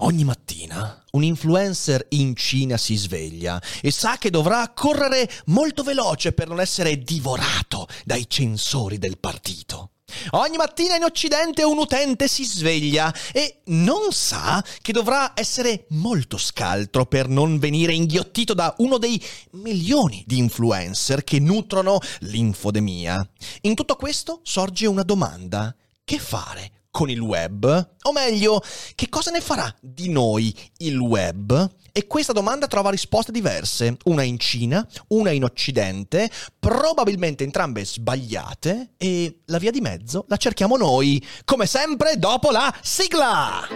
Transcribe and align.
Ogni 0.00 0.24
mattina 0.24 1.02
un 1.12 1.22
influencer 1.22 2.08
in 2.10 2.36
Cina 2.36 2.76
si 2.76 2.96
sveglia 2.96 3.60
e 3.80 3.90
sa 3.90 4.18
che 4.18 4.28
dovrà 4.28 4.70
correre 4.74 5.26
molto 5.46 5.82
veloce 5.82 6.32
per 6.32 6.48
non 6.48 6.60
essere 6.60 6.98
divorato 6.98 7.88
dai 8.04 8.28
censori 8.28 8.98
del 8.98 9.16
partito. 9.16 9.92
Ogni 10.32 10.58
mattina 10.58 10.96
in 10.96 11.02
Occidente 11.02 11.62
un 11.62 11.78
utente 11.78 12.28
si 12.28 12.44
sveglia 12.44 13.12
e 13.32 13.62
non 13.66 14.12
sa 14.12 14.62
che 14.82 14.92
dovrà 14.92 15.32
essere 15.34 15.86
molto 15.90 16.36
scaltro 16.36 17.06
per 17.06 17.28
non 17.28 17.58
venire 17.58 17.94
inghiottito 17.94 18.52
da 18.52 18.74
uno 18.78 18.98
dei 18.98 19.20
milioni 19.52 20.22
di 20.26 20.36
influencer 20.36 21.24
che 21.24 21.40
nutrono 21.40 21.98
l'infodemia. 22.20 23.26
In 23.62 23.74
tutto 23.74 23.96
questo 23.96 24.40
sorge 24.42 24.86
una 24.86 25.02
domanda. 25.02 25.74
Che 26.04 26.18
fare 26.20 26.75
con 26.96 27.10
il 27.10 27.20
web? 27.20 27.90
O 28.04 28.12
meglio, 28.12 28.62
che 28.94 29.10
cosa 29.10 29.30
ne 29.30 29.42
farà 29.42 29.70
di 29.82 30.08
noi 30.08 30.54
il 30.78 30.96
web? 30.96 31.70
E 31.92 32.06
questa 32.06 32.32
domanda 32.32 32.68
trova 32.68 32.88
risposte 32.88 33.32
diverse, 33.32 33.98
una 34.04 34.22
in 34.22 34.38
Cina, 34.38 34.86
una 35.08 35.30
in 35.30 35.44
Occidente, 35.44 36.30
probabilmente 36.58 37.44
entrambe 37.44 37.84
sbagliate 37.84 38.94
e 38.96 39.40
la 39.44 39.58
via 39.58 39.70
di 39.70 39.82
mezzo 39.82 40.24
la 40.28 40.38
cerchiamo 40.38 40.78
noi, 40.78 41.22
come 41.44 41.66
sempre 41.66 42.16
dopo 42.16 42.50
la 42.50 42.74
sigla! 42.80 43.68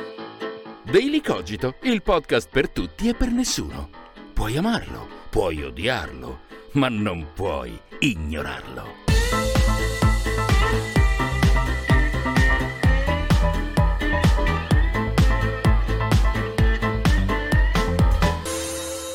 Daily 0.91 1.21
Cogito, 1.21 1.75
il 1.83 2.03
podcast 2.03 2.49
per 2.51 2.71
tutti 2.71 3.07
e 3.07 3.15
per 3.15 3.31
nessuno. 3.31 3.91
Puoi 4.33 4.57
amarlo, 4.57 5.07
puoi 5.29 5.63
odiarlo, 5.63 6.41
ma 6.73 6.89
non 6.89 7.33
puoi 7.35 7.79
ignorarlo. 7.99 9.10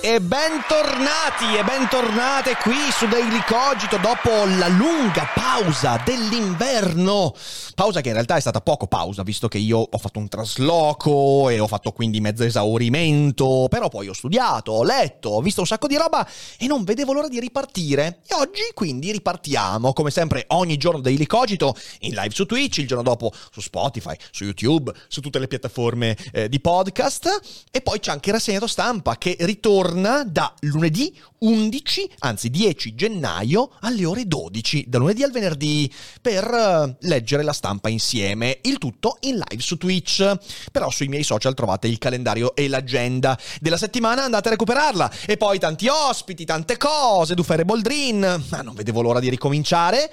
E 0.07 0.21
bentornati 0.21 1.57
e 1.57 1.63
bentornate 1.63 2.57
qui 2.61 2.75
su 2.91 3.07
Daily 3.07 3.41
Cogito 3.43 3.97
dopo 3.97 4.29
la 4.59 4.67
lunga 4.67 5.27
pausa 5.33 5.99
dell'inverno. 6.05 7.33
Pausa 7.73 8.01
che 8.01 8.09
in 8.09 8.13
realtà 8.13 8.35
è 8.35 8.39
stata 8.39 8.61
poco 8.61 8.85
pausa, 8.85 9.23
visto 9.23 9.47
che 9.47 9.57
io 9.57 9.79
ho 9.79 9.97
fatto 9.97 10.19
un 10.19 10.27
trasloco 10.27 11.49
e 11.49 11.59
ho 11.59 11.65
fatto 11.65 11.91
quindi 11.91 12.21
mezzo 12.21 12.43
esaurimento, 12.43 13.65
però 13.67 13.89
poi 13.89 14.07
ho 14.07 14.13
studiato, 14.13 14.73
ho 14.73 14.83
letto, 14.83 15.29
ho 15.29 15.41
visto 15.41 15.61
un 15.61 15.65
sacco 15.65 15.87
di 15.87 15.97
roba 15.97 16.23
e 16.59 16.67
non 16.67 16.83
vedevo 16.83 17.11
l'ora 17.11 17.27
di 17.27 17.39
ripartire. 17.39 18.19
E 18.27 18.35
oggi 18.35 18.61
quindi 18.75 19.11
ripartiamo, 19.11 19.91
come 19.93 20.11
sempre 20.11 20.45
ogni 20.49 20.77
giorno 20.77 21.01
Daily 21.01 21.25
Cogito, 21.25 21.75
in 22.01 22.13
live 22.13 22.31
su 22.31 22.45
Twitch, 22.45 22.77
il 22.77 22.87
giorno 22.87 23.03
dopo 23.03 23.31
su 23.51 23.59
Spotify, 23.59 24.15
su 24.29 24.43
YouTube, 24.43 24.93
su 25.07 25.19
tutte 25.19 25.39
le 25.39 25.47
piattaforme 25.47 26.15
eh, 26.31 26.47
di 26.47 26.59
podcast 26.59 27.39
e 27.71 27.81
poi 27.81 27.99
c'è 27.99 28.11
anche 28.11 28.29
il 28.29 28.35
rassegnato 28.35 28.67
stampa 28.67 29.17
che 29.17 29.35
ritorna 29.39 29.93
da 30.01 30.53
lunedì 30.61 31.13
11, 31.39 32.11
anzi 32.19 32.49
10 32.49 32.95
gennaio 32.95 33.71
alle 33.81 34.05
ore 34.05 34.25
12, 34.25 34.85
da 34.87 34.97
lunedì 34.97 35.23
al 35.23 35.31
venerdì, 35.31 35.91
per 36.21 36.45
uh, 36.45 36.95
leggere 37.07 37.43
la 37.43 37.53
stampa 37.53 37.89
insieme. 37.89 38.59
Il 38.63 38.77
tutto 38.77 39.17
in 39.21 39.35
live 39.35 39.61
su 39.61 39.77
Twitch. 39.77 40.37
Però 40.71 40.89
sui 40.89 41.07
miei 41.07 41.23
social 41.23 41.53
trovate 41.53 41.87
il 41.87 41.97
calendario 41.97 42.55
e 42.55 42.67
l'agenda 42.67 43.37
della 43.59 43.77
settimana, 43.77 44.23
andate 44.23 44.47
a 44.47 44.51
recuperarla. 44.51 45.11
E 45.25 45.37
poi 45.37 45.59
tanti 45.59 45.87
ospiti, 45.87 46.45
tante 46.45 46.77
cose, 46.77 47.35
Dufere 47.35 47.65
Boldrin. 47.65 48.43
Ma 48.49 48.61
non 48.61 48.73
vedevo 48.73 49.01
l'ora 49.01 49.19
di 49.19 49.29
ricominciare. 49.29 50.11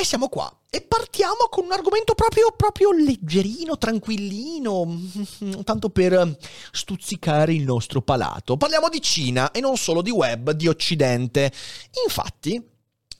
E 0.00 0.04
siamo 0.04 0.28
qua. 0.28 0.48
E 0.70 0.80
partiamo 0.80 1.48
con 1.50 1.64
un 1.64 1.72
argomento 1.72 2.14
proprio, 2.14 2.52
proprio 2.56 2.92
leggerino, 2.92 3.76
tranquillino, 3.78 4.96
tanto 5.64 5.90
per 5.90 6.38
stuzzicare 6.70 7.52
il 7.52 7.64
nostro 7.64 8.00
palato. 8.00 8.56
Parliamo 8.56 8.88
di 8.88 9.02
Cina 9.02 9.50
e 9.50 9.58
non 9.58 9.76
solo 9.76 10.00
di 10.00 10.12
web, 10.12 10.52
di 10.52 10.68
Occidente. 10.68 11.50
Infatti, 12.04 12.64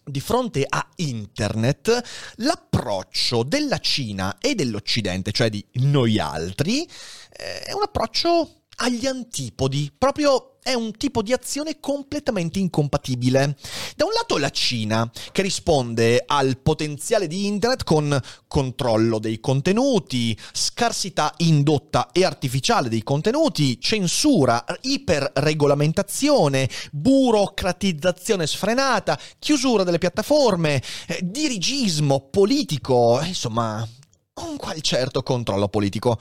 di 0.04 0.20
fronte 0.20 0.64
a 0.68 0.88
internet, 0.96 2.00
l'approccio 2.36 3.42
della 3.42 3.78
Cina 3.78 4.38
e 4.38 4.54
dell'Occidente, 4.54 5.32
cioè 5.32 5.50
di 5.50 5.64
noi 5.72 6.20
altri, 6.20 6.84
eh, 6.84 7.62
è 7.64 7.72
un 7.72 7.82
approccio 7.82 8.66
agli 8.80 9.06
antipodi, 9.06 9.92
proprio 9.96 10.58
è 10.68 10.74
un 10.74 10.92
tipo 10.92 11.22
di 11.22 11.32
azione 11.32 11.80
completamente 11.80 12.58
incompatibile. 12.58 13.56
Da 13.96 14.04
un 14.04 14.12
lato 14.12 14.36
la 14.36 14.50
Cina, 14.50 15.10
che 15.32 15.40
risponde 15.40 16.22
al 16.26 16.58
potenziale 16.58 17.26
di 17.26 17.46
Internet 17.46 17.84
con 17.84 18.20
controllo 18.46 19.18
dei 19.18 19.40
contenuti, 19.40 20.38
scarsità 20.52 21.32
indotta 21.38 22.10
e 22.12 22.24
artificiale 22.24 22.90
dei 22.90 23.02
contenuti, 23.02 23.80
censura, 23.80 24.62
iperregolamentazione, 24.82 26.68
burocratizzazione 26.92 28.46
sfrenata, 28.46 29.18
chiusura 29.38 29.84
delle 29.84 29.98
piattaforme, 29.98 30.82
eh, 31.06 31.20
dirigismo 31.22 32.28
politico, 32.30 33.20
insomma, 33.22 33.88
un 34.34 34.56
qual 34.58 34.80
certo 34.82 35.22
controllo 35.22 35.68
politico. 35.68 36.20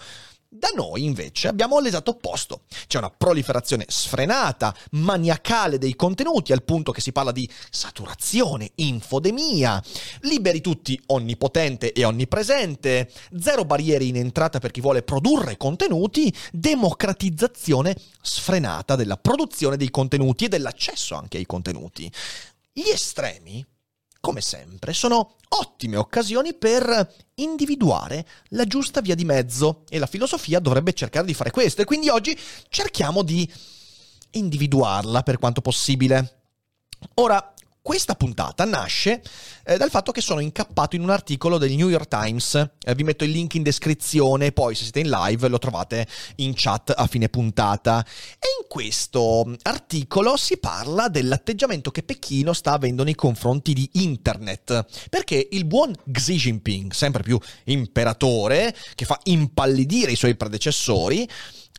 Da 0.58 0.70
noi 0.74 1.04
invece 1.04 1.50
abbiamo 1.50 1.80
l'esatto 1.80 2.12
opposto. 2.12 2.62
C'è 2.88 2.98
una 2.98 3.12
proliferazione 3.12 3.86
sfrenata, 3.88 4.76
maniacale 4.92 5.78
dei 5.78 5.96
contenuti, 5.96 6.52
al 6.52 6.64
punto 6.64 6.92
che 6.92 7.00
si 7.00 7.12
parla 7.12 7.32
di 7.32 7.48
saturazione, 7.70 8.72
infodemia, 8.74 9.84
liberi 10.22 10.60
tutti 10.60 11.00
onnipotente 11.08 11.94
e 11.94 12.04
onnipresente, 12.04 13.12
zero 13.40 13.66
barriere 13.66 14.06
in 14.06 14.16
entrata 14.16 14.58
per 14.58 14.72
chi 14.72 14.82
vuole 14.82 15.04
produrre 15.04 15.58
contenuti, 15.58 16.34
democratizzazione 16.52 17.96
sfrenata 18.20 18.96
della 18.96 19.18
produzione 19.18 19.78
dei 19.78 19.92
contenuti 19.92 20.46
e 20.46 20.50
dell'accesso 20.50 21.14
anche 21.14 21.38
ai 21.38 21.46
contenuti. 21.46 22.12
Gli 22.74 22.90
estremi 22.90 23.64
come 24.20 24.42
sempre, 24.42 24.94
sono 24.94 25.36
ottime 25.50 25.96
occasioni 25.98 26.54
per 26.54 27.14
individuare 27.36 28.28
la 28.50 28.66
giusta 28.66 29.02
via 29.02 29.16
di 29.16 29.26
mezzo 29.26 29.84
e 29.90 30.00
la 30.00 30.08
filosofia 30.08 30.60
dovrebbe 30.60 30.94
cercare 30.94 31.26
di 31.26 31.34
fare 31.34 31.52
questo 31.52 31.82
e 31.82 31.86
quindi 31.86 32.10
oggi 32.10 32.38
cerchiamo 32.70 33.24
di 33.24 33.50
individuarla 34.32 35.24
per 35.24 35.38
quanto 35.38 35.62
possibile. 35.62 36.42
Ora, 37.16 37.54
questa 37.88 38.16
puntata 38.16 38.66
nasce 38.66 39.22
eh, 39.64 39.78
dal 39.78 39.90
fatto 39.90 40.12
che 40.12 40.20
sono 40.20 40.42
incappato 40.42 40.98
in 40.98 41.04
un 41.04 41.10
articolo 41.10 41.58
del 41.58 41.72
New 41.72 41.88
York 41.88 42.10
Times. 42.10 42.72
Eh, 42.84 42.96
vi 42.96 43.06
metto 43.06 43.24
il 43.24 43.30
link 43.30 43.54
in 43.54 43.64
descrizione, 43.64 44.52
poi 44.52 44.76
se 44.76 44.84
siete 44.84 45.00
in 45.00 45.08
live 45.08 45.48
lo 45.48 45.58
trovate 45.58 46.06
in 46.36 46.52
chat 46.54 46.94
a 46.94 47.08
fine 47.08 47.30
puntata. 47.30 48.06
E 48.40 48.48
in 48.62 48.68
questo 48.68 49.56
articolo 49.62 50.36
si 50.36 50.58
parla 50.58 51.08
dell'atteggiamento 51.08 51.90
che 51.90 52.04
Pechino 52.04 52.52
sta 52.52 52.74
avendo 52.74 53.06
nei 53.06 53.16
confronti 53.16 53.72
di 53.72 53.90
internet. 53.94 54.86
Perché 55.10 55.48
il 55.52 55.64
buon 55.64 55.96
Xi 56.12 56.36
Jinping, 56.36 56.92
sempre 56.92 57.24
più 57.24 57.40
imperatore, 57.68 58.76
che 58.96 59.06
fa 59.06 59.18
impallidire 59.24 60.12
i 60.12 60.18
suoi 60.18 60.36
predecessori, 60.36 61.26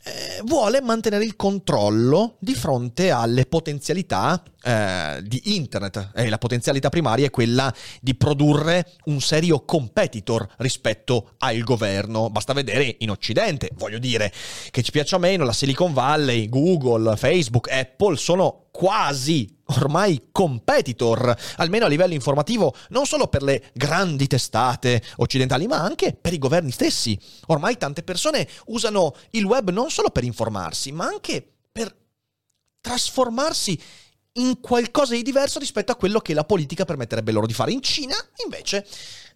eh, 0.03 0.41
vuole 0.45 0.81
mantenere 0.81 1.23
il 1.23 1.35
controllo 1.35 2.37
di 2.39 2.53
fronte 2.53 3.11
alle 3.11 3.45
potenzialità 3.45 4.41
eh, 4.61 5.19
di 5.23 5.55
internet 5.55 6.11
e 6.15 6.29
la 6.29 6.37
potenzialità 6.37 6.89
primaria 6.89 7.25
è 7.25 7.29
quella 7.29 7.73
di 8.01 8.15
produrre 8.15 8.93
un 9.05 9.19
serio 9.21 9.63
competitor 9.65 10.47
rispetto 10.57 11.31
al 11.39 11.59
governo. 11.59 12.29
Basta 12.29 12.53
vedere 12.53 12.95
in 12.99 13.09
Occidente, 13.09 13.71
voglio 13.75 13.99
dire, 13.99 14.31
che 14.71 14.81
ci 14.81 14.91
piaccia 14.91 15.17
o 15.17 15.19
meno, 15.19 15.43
la 15.43 15.53
Silicon 15.53 15.93
Valley, 15.93 16.47
Google, 16.49 17.15
Facebook, 17.17 17.69
Apple 17.71 18.15
sono 18.17 18.68
quasi 18.79 19.45
ormai 19.65 20.29
competitor, 20.31 21.35
almeno 21.57 21.83
a 21.83 21.89
livello 21.89 22.13
informativo, 22.13 22.73
non 22.91 23.05
solo 23.05 23.27
per 23.27 23.43
le 23.43 23.71
grandi 23.73 24.25
testate 24.25 25.03
occidentali, 25.17 25.67
ma 25.67 25.81
anche 25.81 26.13
per 26.13 26.31
i 26.31 26.37
governi 26.37 26.71
stessi. 26.71 27.19
Ormai 27.47 27.77
tante 27.77 28.03
persone 28.03 28.47
usano 28.67 29.13
il 29.31 29.43
web 29.43 29.69
non 29.71 29.89
solo 29.89 30.11
per 30.11 30.23
informarsi, 30.23 30.93
ma 30.93 31.07
anche 31.07 31.45
per 31.69 31.93
trasformarsi 32.79 33.77
in 34.35 34.61
qualcosa 34.61 35.13
di 35.13 35.23
diverso 35.23 35.59
rispetto 35.59 35.91
a 35.91 35.97
quello 35.97 36.21
che 36.21 36.33
la 36.33 36.45
politica 36.45 36.85
permetterebbe 36.85 37.33
loro 37.33 37.47
di 37.47 37.53
fare. 37.53 37.73
In 37.73 37.81
Cina, 37.81 38.15
invece, 38.45 38.87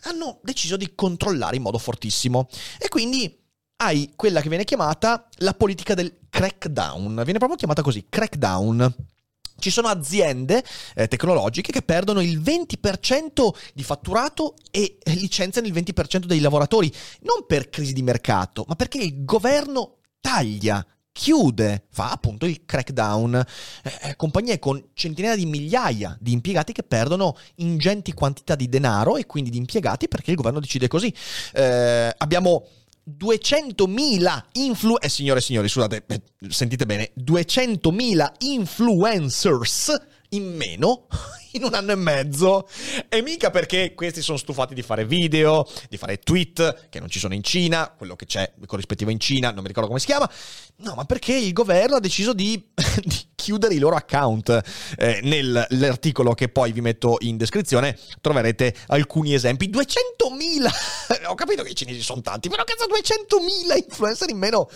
hanno 0.04 0.40
deciso 0.42 0.78
di 0.78 0.96
controllare 0.96 1.58
in 1.58 1.64
modo 1.64 1.80
fortissimo. 1.80 2.48
E 2.80 2.88
quindi 2.88 3.38
hai 3.84 4.14
quella 4.16 4.40
che 4.40 4.48
viene 4.48 4.64
chiamata 4.64 5.28
la 5.40 5.54
politica 5.54 5.96
del 5.96 6.20
crackdown. 6.30 7.16
Viene 7.26 7.40
proprio 7.40 7.58
chiamata 7.58 7.82
così, 7.82 8.06
crackdown. 8.08 9.12
Ci 9.60 9.70
sono 9.70 9.88
aziende 9.88 10.64
eh, 10.96 11.08
tecnologiche 11.08 11.72
che 11.72 11.82
perdono 11.82 12.22
il 12.22 12.40
20% 12.40 13.50
di 13.74 13.84
fatturato 13.84 14.56
e 14.72 14.98
licenziano 15.06 15.68
il 15.68 15.74
20% 15.74 16.26
dei 16.26 16.40
lavoratori, 16.40 16.92
non 17.22 17.46
per 17.46 17.70
crisi 17.70 17.94
di 17.94 18.02
mercato, 18.02 18.66
ma 18.68 18.76
perché 18.76 18.98
il 18.98 19.24
governo 19.24 19.98
taglia 20.20 20.86
chiude, 21.14 21.86
fa 21.92 22.12
appunto 22.12 22.46
il 22.46 22.66
crackdown. 22.66 23.36
Eh, 23.84 24.10
eh, 24.10 24.16
compagnie 24.18 24.60
con 24.60 24.84
centinaia 24.94 25.36
di 25.36 25.46
migliaia 25.46 26.18
di 26.20 26.34
impiegati 26.34 26.74
che 26.74 26.84
perdono 26.84 27.38
ingenti 27.56 28.14
quantità 28.14 28.56
di 28.56 28.68
denaro 28.68 29.16
e 29.16 29.26
quindi 29.26 29.50
di 29.50 29.58
impiegati 29.58 30.10
perché 30.10 30.32
il 30.32 30.38
governo 30.38 30.60
decide 30.60 30.88
così. 30.88 31.14
Eh, 31.54 32.14
abbiamo 32.18 32.68
200.000 33.10 34.44
influ... 34.54 34.96
Eh, 35.00 35.10
signore 35.10 35.40
e 35.40 35.42
signori, 35.42 35.68
scusate, 35.68 36.04
eh, 36.08 36.22
sentite 36.50 36.86
bene, 36.86 37.12
200.000 37.18 38.32
influencers 38.40 40.02
in 40.30 40.56
meno 40.56 41.08
in 41.54 41.64
un 41.64 41.74
anno 41.74 41.92
e 41.92 41.96
mezzo. 41.96 42.68
E 43.10 43.22
mica 43.22 43.50
perché 43.50 43.94
questi 43.94 44.22
sono 44.22 44.38
stufati 44.38 44.74
di 44.74 44.82
fare 44.82 45.06
video, 45.06 45.68
di 45.90 45.98
fare 45.98 46.20
tweet, 46.20 46.90
che 46.90 47.00
non 47.00 47.10
ci 47.10 47.20
sono 47.20 47.34
in 47.34 47.44
Cina, 47.44 47.94
quello 47.96 48.16
che 48.16 48.26
c'è 48.26 48.54
corrispettivo 48.66 49.10
in 49.10 49.20
Cina, 49.20 49.52
non 49.52 49.62
mi 49.62 49.68
ricordo 49.68 49.88
come 49.88 50.00
si 50.00 50.06
chiama. 50.06 50.30
No, 50.78 50.96
ma 50.96 51.06
perché 51.06 51.34
il 51.36 51.54
governo 51.54 51.96
ha 51.96 52.00
deciso 52.00 52.34
di, 52.34 52.62
di 53.04 53.18
chiudere 53.36 53.74
i 53.74 53.80
loro 53.80 53.96
account. 53.96 54.62
Eh, 54.98 55.20
nell'articolo 55.24 56.34
che 56.34 56.50
poi 56.50 56.72
vi 56.72 56.82
metto 56.82 57.18
in 57.20 57.38
descrizione 57.38 57.98
troverete 58.22 58.76
alcuni 58.88 59.34
esempi. 59.34 59.70
200.000! 59.70 61.26
Ho 61.28 61.36
capito 61.36 61.64
che 61.64 61.72
i 61.72 61.76
cinesi 61.76 62.02
sono 62.02 62.22
tanti, 62.22 62.50
però 62.50 62.64
cazzo 62.64 62.86
200.000 62.86 63.84
influencer 63.88 64.30
in 64.30 64.38
meno 64.38 64.70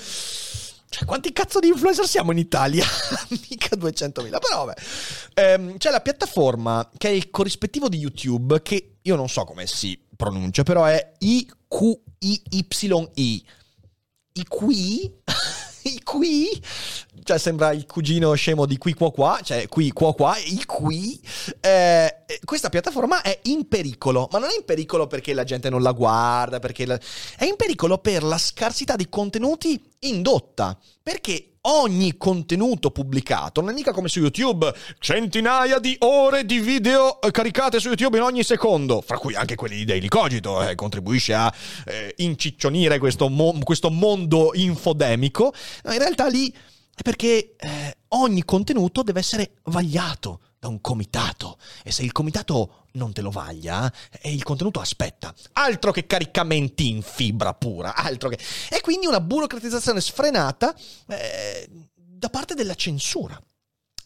cioè, 0.89 1.05
quanti 1.05 1.33
cazzo 1.33 1.59
di 1.59 1.67
influencer 1.67 2.07
siamo 2.07 2.31
in 2.31 2.37
Italia? 2.37 2.85
Mica 3.49 3.75
200.000, 3.75 4.11
però 4.39 4.65
vabbè. 4.65 4.81
Ehm, 5.33 5.77
c'è 5.77 5.91
la 5.91 5.99
piattaforma 5.99 6.89
che 6.97 7.09
è 7.09 7.11
il 7.11 7.29
corrispettivo 7.29 7.89
di 7.89 7.97
YouTube, 7.97 8.61
che 8.61 8.97
io 9.01 9.15
non 9.15 9.27
so 9.27 9.43
come 9.43 9.67
si 9.67 9.99
pronuncia, 10.15 10.63
però 10.63 10.85
è 10.85 11.13
IQIYI. 11.19 12.41
IQI? 14.33 15.13
IQI? 15.83 16.63
Cioè, 17.27 17.37
sembra 17.37 17.73
il 17.73 17.85
cugino 17.85 18.33
scemo 18.35 18.65
di 18.65 18.77
qui 18.77 18.93
qua 18.93 19.11
qua, 19.11 19.41
cioè 19.43 19.67
qui 19.67 19.91
qua 19.91 20.13
qua, 20.13 20.37
IQI. 20.37 21.19
Eh, 21.59 22.23
questa 22.45 22.69
piattaforma 22.69 23.21
è 23.21 23.37
in 23.43 23.67
pericolo, 23.67 24.29
ma 24.31 24.39
non 24.39 24.47
è 24.49 24.55
in 24.55 24.63
pericolo 24.63 25.07
perché 25.07 25.33
la 25.33 25.43
gente 25.43 25.69
non 25.69 25.81
la 25.81 25.91
guarda, 25.91 26.59
perché 26.59 26.85
la... 26.85 26.97
è 27.37 27.43
in 27.43 27.57
pericolo 27.57 27.97
per 27.97 28.23
la 28.23 28.37
scarsità 28.37 28.95
di 28.95 29.09
contenuti 29.09 29.77
indotta, 29.99 30.77
perché 31.03 31.55
ogni 31.63 32.15
contenuto 32.15 32.91
pubblicato 32.91 33.59
non 33.59 33.71
è 33.71 33.73
mica 33.73 33.91
come 33.91 34.07
su 34.07 34.19
YouTube, 34.19 34.73
centinaia 34.99 35.79
di 35.79 35.97
ore 35.99 36.45
di 36.45 36.59
video 36.59 37.19
eh, 37.19 37.31
caricate 37.31 37.81
su 37.81 37.89
YouTube 37.89 38.15
in 38.15 38.23
ogni 38.23 38.43
secondo, 38.43 39.01
fra 39.01 39.17
cui 39.17 39.35
anche 39.35 39.55
quelli 39.55 39.75
di 39.75 39.83
Daily 39.83 40.07
Cogito, 40.07 40.65
eh, 40.65 40.75
contribuisce 40.75 41.33
a 41.33 41.53
eh, 41.87 42.13
inciccionire 42.19 42.99
questo, 42.99 43.27
mo- 43.27 43.59
questo, 43.63 43.89
mondo 43.89 44.51
infodemico, 44.53 45.53
in 45.87 45.97
realtà 45.97 46.27
lì 46.27 46.53
è 46.97 47.03
perché 47.03 47.55
eh, 47.57 47.97
ogni 48.09 48.43
contenuto 48.43 49.03
deve 49.03 49.19
essere 49.19 49.51
vagliato 49.65 50.39
da 50.57 50.67
un 50.67 50.81
comitato 50.81 51.59
e 51.83 51.91
se 51.91 52.01
il 52.01 52.11
comitato 52.11 52.85
non 52.93 53.13
te 53.13 53.21
lo 53.21 53.29
vaglia 53.29 53.93
e 54.19 54.33
il 54.33 54.41
contenuto 54.41 54.79
aspetta. 54.79 55.31
Altro 55.53 55.91
che 55.91 56.07
caricamenti 56.07 56.89
in 56.89 57.03
fibra 57.03 57.53
pura, 57.53 57.93
altro 57.93 58.29
che... 58.29 58.39
E 58.71 58.81
quindi 58.81 59.05
una 59.05 59.21
burocratizzazione 59.21 60.01
sfrenata 60.01 60.75
eh, 61.07 61.69
da 61.93 62.29
parte 62.29 62.55
della 62.55 62.73
censura. 62.73 63.39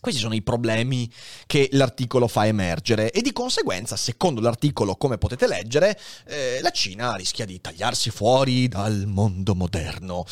Questi 0.01 0.19
sono 0.19 0.33
i 0.33 0.41
problemi 0.41 1.09
che 1.47 1.69
l'articolo 1.71 2.27
fa 2.27 2.45
emergere 2.45 3.11
e 3.11 3.21
di 3.21 3.31
conseguenza, 3.31 3.95
secondo 3.95 4.41
l'articolo, 4.41 4.97
come 4.97 5.17
potete 5.17 5.47
leggere, 5.47 5.97
eh, 6.25 6.59
la 6.61 6.71
Cina 6.71 7.15
rischia 7.15 7.45
di 7.45 7.61
tagliarsi 7.61 8.09
fuori 8.09 8.67
dal 8.67 9.05
mondo 9.05 9.55
moderno. 9.55 10.25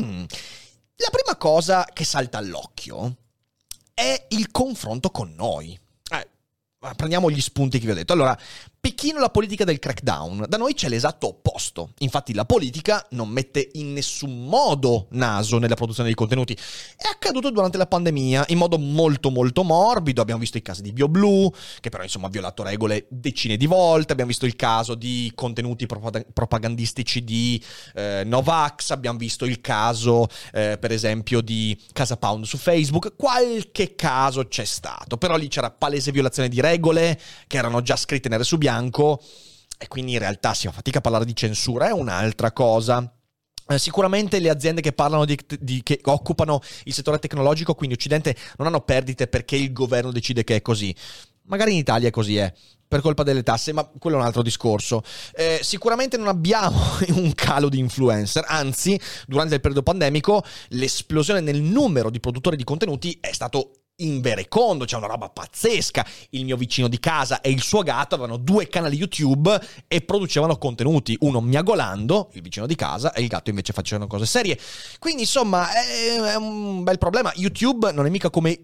Mm. 0.00 0.24
La 1.00 1.08
prima 1.10 1.36
cosa 1.36 1.88
che 1.90 2.04
salta 2.04 2.36
all'occhio 2.36 3.16
è 3.94 4.26
il 4.30 4.50
confronto 4.50 5.10
con 5.10 5.34
noi. 5.34 5.78
Eh, 6.12 6.28
prendiamo 6.94 7.30
gli 7.30 7.40
spunti 7.40 7.78
che 7.78 7.86
vi 7.86 7.92
ho 7.92 7.94
detto. 7.94 8.12
Allora, 8.12 8.38
Pechino 8.82 9.20
la 9.20 9.28
politica 9.28 9.64
del 9.64 9.78
crackdown. 9.78 10.46
Da 10.48 10.56
noi 10.56 10.72
c'è 10.72 10.88
l'esatto 10.88 11.26
opposto. 11.26 11.90
Infatti 11.98 12.32
la 12.32 12.46
politica 12.46 13.06
non 13.10 13.28
mette 13.28 13.68
in 13.74 13.92
nessun 13.92 14.46
modo 14.46 15.06
naso 15.10 15.58
nella 15.58 15.74
produzione 15.74 16.08
dei 16.08 16.16
contenuti. 16.16 16.54
È 16.96 17.06
accaduto 17.06 17.50
durante 17.50 17.76
la 17.76 17.84
pandemia 17.84 18.46
in 18.48 18.56
modo 18.56 18.78
molto 18.78 19.28
molto 19.28 19.64
morbido. 19.64 20.22
Abbiamo 20.22 20.40
visto 20.40 20.56
i 20.56 20.62
casi 20.62 20.80
di 20.80 20.92
BioBlue, 20.92 21.50
che 21.80 21.90
però 21.90 22.02
insomma 22.02 22.28
ha 22.28 22.30
violato 22.30 22.62
regole 22.62 23.04
decine 23.10 23.58
di 23.58 23.66
volte. 23.66 24.12
Abbiamo 24.12 24.30
visto 24.30 24.46
il 24.46 24.56
caso 24.56 24.94
di 24.94 25.30
contenuti 25.34 25.84
propagandistici 25.86 27.22
di 27.22 27.62
eh, 27.94 28.22
Novax. 28.24 28.92
Abbiamo 28.92 29.18
visto 29.18 29.44
il 29.44 29.60
caso, 29.60 30.26
eh, 30.54 30.78
per 30.80 30.90
esempio, 30.90 31.42
di 31.42 31.78
Casa 31.92 32.16
Pound 32.16 32.46
su 32.46 32.56
Facebook. 32.56 33.12
Qualche 33.14 33.94
caso 33.94 34.48
c'è 34.48 34.64
stato. 34.64 35.18
Però 35.18 35.36
lì 35.36 35.48
c'era 35.48 35.70
palese 35.70 36.12
violazione 36.12 36.48
di 36.48 36.62
regole 36.62 37.20
che 37.46 37.58
erano 37.58 37.82
già 37.82 37.96
scritte 37.96 38.30
nere 38.30 38.42
su 38.42 38.56
bianco 38.70 39.20
e 39.76 39.88
quindi 39.88 40.12
in 40.12 40.18
realtà 40.18 40.54
si 40.54 40.66
fa 40.66 40.72
fatica 40.72 40.98
a 40.98 41.00
parlare 41.00 41.24
di 41.24 41.34
censura, 41.34 41.88
è 41.88 41.92
un'altra 41.92 42.52
cosa. 42.52 43.12
Eh, 43.66 43.78
sicuramente 43.78 44.38
le 44.38 44.50
aziende 44.50 44.80
che 44.80 44.92
parlano 44.92 45.24
di, 45.24 45.38
di, 45.58 45.82
che 45.82 46.00
occupano 46.04 46.60
il 46.84 46.92
settore 46.92 47.18
tecnologico, 47.18 47.74
quindi 47.74 47.94
Occidente, 47.94 48.36
non 48.58 48.66
hanno 48.66 48.82
perdite 48.82 49.26
perché 49.26 49.56
il 49.56 49.72
governo 49.72 50.12
decide 50.12 50.44
che 50.44 50.56
è 50.56 50.62
così. 50.62 50.94
Magari 51.44 51.72
in 51.72 51.78
Italia 51.78 52.10
così, 52.10 52.36
è 52.36 52.52
per 52.86 53.00
colpa 53.00 53.22
delle 53.22 53.42
tasse, 53.42 53.72
ma 53.72 53.84
quello 53.84 54.16
è 54.16 54.20
un 54.20 54.26
altro 54.26 54.42
discorso. 54.42 55.02
Eh, 55.34 55.60
sicuramente 55.62 56.16
non 56.16 56.28
abbiamo 56.28 56.78
un 57.14 57.32
calo 57.34 57.68
di 57.68 57.78
influencer, 57.78 58.44
anzi, 58.46 59.00
durante 59.26 59.54
il 59.54 59.60
periodo 59.60 59.82
pandemico 59.82 60.44
l'esplosione 60.70 61.40
nel 61.40 61.62
numero 61.62 62.10
di 62.10 62.20
produttori 62.20 62.56
di 62.56 62.64
contenuti 62.64 63.16
è 63.20 63.32
stato 63.32 63.79
inverecondo, 64.00 64.84
c'è 64.84 64.96
una 64.96 65.06
roba 65.06 65.28
pazzesca. 65.28 66.06
Il 66.30 66.44
mio 66.44 66.56
vicino 66.56 66.88
di 66.88 66.98
casa 67.00 67.40
e 67.40 67.50
il 67.50 67.62
suo 67.62 67.82
gatto 67.82 68.14
avevano 68.14 68.36
due 68.36 68.68
canali 68.68 68.96
YouTube 68.96 69.60
e 69.88 70.00
producevano 70.02 70.58
contenuti, 70.58 71.16
uno 71.20 71.40
miagolando, 71.40 72.30
il 72.34 72.42
vicino 72.42 72.66
di 72.66 72.74
casa, 72.74 73.12
e 73.12 73.22
il 73.22 73.28
gatto 73.28 73.50
invece 73.50 73.72
facevano 73.72 74.06
cose 74.06 74.26
serie. 74.26 74.58
Quindi 74.98 75.22
insomma 75.22 75.68
è, 75.72 76.32
è 76.32 76.36
un 76.36 76.82
bel 76.82 76.98
problema. 76.98 77.32
YouTube 77.34 77.92
non 77.92 78.06
è 78.06 78.10
mica 78.10 78.30
come 78.30 78.58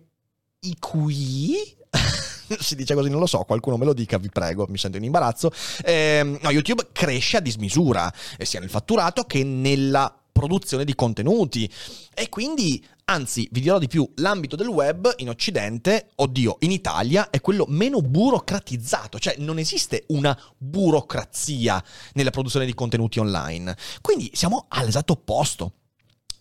i 0.60 0.76
qui 0.78 1.74
si 2.60 2.76
dice 2.76 2.94
così, 2.94 3.10
non 3.10 3.20
lo 3.20 3.26
so, 3.26 3.42
qualcuno 3.44 3.76
me 3.76 3.84
lo 3.84 3.92
dica, 3.92 4.18
vi 4.18 4.30
prego, 4.30 4.66
mi 4.68 4.78
sento 4.78 4.96
in 4.96 5.04
imbarazzo. 5.04 5.50
Eh, 5.84 6.38
no, 6.40 6.50
YouTube 6.50 6.88
cresce 6.92 7.38
a 7.38 7.40
dismisura, 7.40 8.12
sia 8.38 8.60
nel 8.60 8.70
fatturato 8.70 9.24
che 9.24 9.42
nella 9.44 10.14
produzione 10.32 10.84
di 10.84 10.94
contenuti. 10.94 11.70
E 12.14 12.28
quindi, 12.28 12.84
anzi, 13.06 13.48
vi 13.52 13.60
dirò 13.60 13.78
di 13.78 13.88
più, 13.88 14.08
l'ambito 14.16 14.56
del 14.56 14.68
web 14.68 15.12
in 15.18 15.28
Occidente, 15.28 16.10
oddio, 16.16 16.56
in 16.60 16.70
Italia 16.70 17.30
è 17.30 17.40
quello 17.40 17.64
meno 17.68 18.00
burocratizzato, 18.00 19.18
cioè 19.18 19.36
non 19.38 19.58
esiste 19.58 20.04
una 20.08 20.38
burocrazia 20.56 21.82
nella 22.14 22.30
produzione 22.30 22.66
di 22.66 22.74
contenuti 22.74 23.18
online. 23.18 23.76
Quindi 24.00 24.30
siamo 24.34 24.66
all'esatto 24.68 25.12
opposto. 25.14 25.72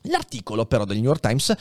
L'articolo 0.04 0.66
però 0.66 0.86
del 0.86 0.98
New 0.98 1.06
York 1.06 1.20
Times 1.20 1.54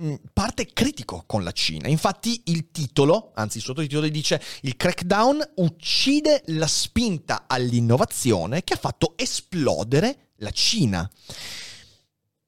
mm, 0.00 0.14
parte 0.32 0.72
critico 0.72 1.24
con 1.26 1.42
la 1.44 1.52
Cina. 1.52 1.88
Infatti 1.88 2.42
il 2.46 2.70
titolo, 2.70 3.32
anzi 3.34 3.58
il 3.58 3.64
sottotitolo 3.64 4.08
dice 4.08 4.40
il 4.62 4.76
crackdown 4.76 5.52
uccide 5.56 6.42
la 6.46 6.68
spinta 6.68 7.44
all'innovazione 7.46 8.62
che 8.62 8.74
ha 8.74 8.78
fatto 8.78 9.14
esplodere 9.16 10.30
la 10.36 10.50
Cina. 10.50 11.08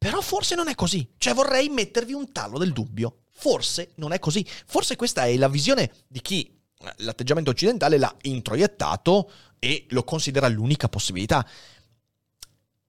Però 0.04 0.20
forse 0.20 0.54
non 0.54 0.68
è 0.68 0.74
così. 0.74 1.14
Cioè 1.16 1.32
vorrei 1.32 1.70
mettervi 1.70 2.12
un 2.12 2.30
tallo 2.30 2.58
del 2.58 2.74
dubbio. 2.74 3.20
Forse 3.30 3.92
non 3.94 4.12
è 4.12 4.18
così. 4.18 4.46
Forse 4.66 4.96
questa 4.96 5.24
è 5.24 5.34
la 5.38 5.48
visione 5.48 5.90
di 6.06 6.20
chi 6.20 6.60
eh, 6.78 6.94
l'atteggiamento 6.98 7.48
occidentale 7.48 7.96
l'ha 7.96 8.14
introiettato 8.20 9.30
e 9.58 9.86
lo 9.88 10.04
considera 10.04 10.46
l'unica 10.48 10.90
possibilità. 10.90 11.48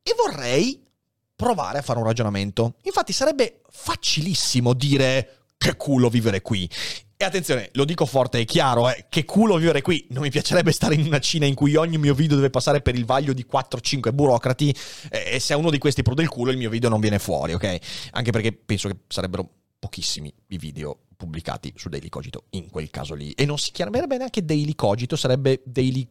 E 0.04 0.14
vorrei 0.18 0.86
provare 1.34 1.78
a 1.78 1.82
fare 1.82 2.00
un 2.00 2.06
ragionamento. 2.06 2.76
Infatti 2.82 3.14
sarebbe 3.14 3.62
facilissimo 3.70 4.74
dire 4.74 5.44
che 5.58 5.78
culo 5.78 6.10
vivere 6.10 6.42
qui. 6.42 6.70
Attenzione, 7.26 7.70
lo 7.74 7.86
dico 7.86 8.06
forte 8.06 8.38
e 8.38 8.46
chiaro, 8.46 8.88
eh, 8.88 9.08
che 9.10 9.26
culo 9.26 9.58
vivere 9.58 9.82
qui. 9.82 10.06
Non 10.12 10.22
mi 10.22 10.30
piacerebbe 10.30 10.72
stare 10.72 10.94
in 10.94 11.08
una 11.08 11.20
Cina 11.20 11.48
in 11.48 11.56
cui 11.56 11.76
ogni 11.76 11.98
mio 11.98 12.14
video 12.14 12.36
deve 12.36 12.52
passare 12.52 12.82
per 12.82 12.94
il 12.94 13.04
vaglio 13.04 13.34
di 13.34 13.48
4-5 13.52 14.14
burocrati 14.14 14.74
eh, 15.10 15.32
e 15.34 15.40
se 15.40 15.54
a 15.54 15.58
uno 15.58 15.72
di 15.72 15.80
questi 15.80 16.04
prode 16.04 16.22
il 16.22 16.30
culo 16.30 16.52
il 16.52 16.58
mio 16.58 16.70
video 16.70 16.88
non 16.88 17.00
viene 17.00 17.18
fuori, 17.18 17.54
ok? 17.54 17.78
Anche 18.12 18.32
perché 18.32 18.52
penso 18.54 18.90
che 18.90 18.98
sarebbero 19.08 19.50
pochissimi 19.80 20.32
i 20.50 20.58
video 20.60 21.00
pubblicati 21.18 21.74
su 21.76 21.90
Daily 21.90 22.10
Cogito 22.10 22.44
in 22.52 22.70
quel 22.70 22.92
caso 22.92 23.16
lì. 23.16 23.32
E 23.32 23.46
non 23.46 23.58
si 23.58 23.72
chiamerebbe 23.72 24.18
neanche 24.18 24.46
Daily 24.46 24.76
Cogito, 24.76 25.16
sarebbe 25.16 25.62
Daily 25.66 26.08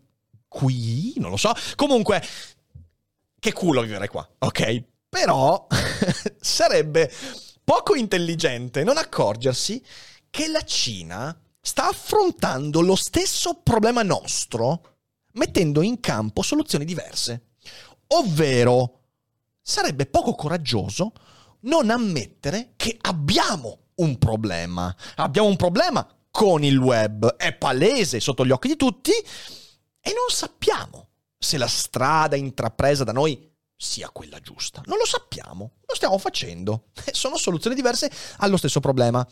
Qui, 0.49 1.15
non 1.19 1.31
lo 1.31 1.37
so. 1.37 1.53
Comunque, 1.77 2.21
che 3.39 3.53
culo 3.53 3.83
vivere 3.83 4.09
qua, 4.09 4.29
ok? 4.39 4.83
Però 5.09 5.69
sarebbe 6.41 7.09
poco 7.63 7.95
intelligente 7.95 8.83
non 8.83 8.97
accorgersi 8.97 9.83
che 10.35 10.49
la 10.49 10.65
Cina 10.65 11.41
sta 11.61 11.87
affrontando 11.87 12.81
lo 12.81 12.97
stesso 12.97 13.61
problema 13.63 14.03
nostro 14.03 14.97
mettendo 15.35 15.81
in 15.81 16.01
campo 16.01 16.43
soluzioni 16.43 16.85
diverse. 16.85 17.51
Ovvero, 18.09 19.03
sarebbe 19.63 20.07
poco 20.07 20.35
coraggioso 20.35 21.13
non 21.61 21.89
ammettere 21.89 22.73
che 22.75 22.99
abbiamo 23.03 23.91
un 23.97 24.19
problema. 24.19 24.93
Abbiamo 25.15 25.47
un 25.47 25.55
problema 25.55 26.05
con 26.33 26.65
il 26.65 26.79
web, 26.79 27.37
è 27.37 27.53
palese 27.55 28.19
sotto 28.19 28.45
gli 28.45 28.51
occhi 28.51 28.67
di 28.67 28.77
tutti 28.77 29.13
e 29.13 30.13
non 30.13 30.31
sappiamo 30.31 31.11
se 31.39 31.59
la 31.59 31.69
strada 31.69 32.35
intrapresa 32.35 33.05
da 33.05 33.13
noi 33.13 33.53
sia 33.77 34.11
quella 34.11 34.41
giusta. 34.41 34.83
Non 34.87 34.99
lo 34.99 35.07
sappiamo, 35.07 35.75
lo 35.87 35.95
stiamo 35.95 36.19
facendo. 36.19 36.87
Sono 37.13 37.37
soluzioni 37.37 37.77
diverse 37.77 38.11
allo 38.39 38.57
stesso 38.57 38.81
problema. 38.81 39.25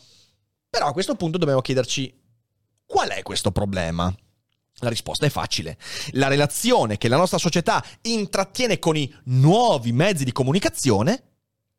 Però 0.73 0.87
a 0.87 0.91
questo 0.91 1.13
punto 1.13 1.37
dobbiamo 1.37 1.61
chiederci 1.61 2.11
qual 2.83 3.09
è 3.09 3.21
questo 3.21 3.51
problema? 3.51 4.11
La 4.77 4.89
risposta 4.89 5.27
è 5.27 5.29
facile. 5.29 5.77
La 6.13 6.27
relazione 6.27 6.97
che 6.97 7.07
la 7.07 7.15
nostra 7.15 7.37
società 7.37 7.85
intrattiene 8.01 8.79
con 8.79 8.97
i 8.97 9.13
nuovi 9.25 9.91
mezzi 9.91 10.23
di 10.23 10.31
comunicazione 10.31 11.23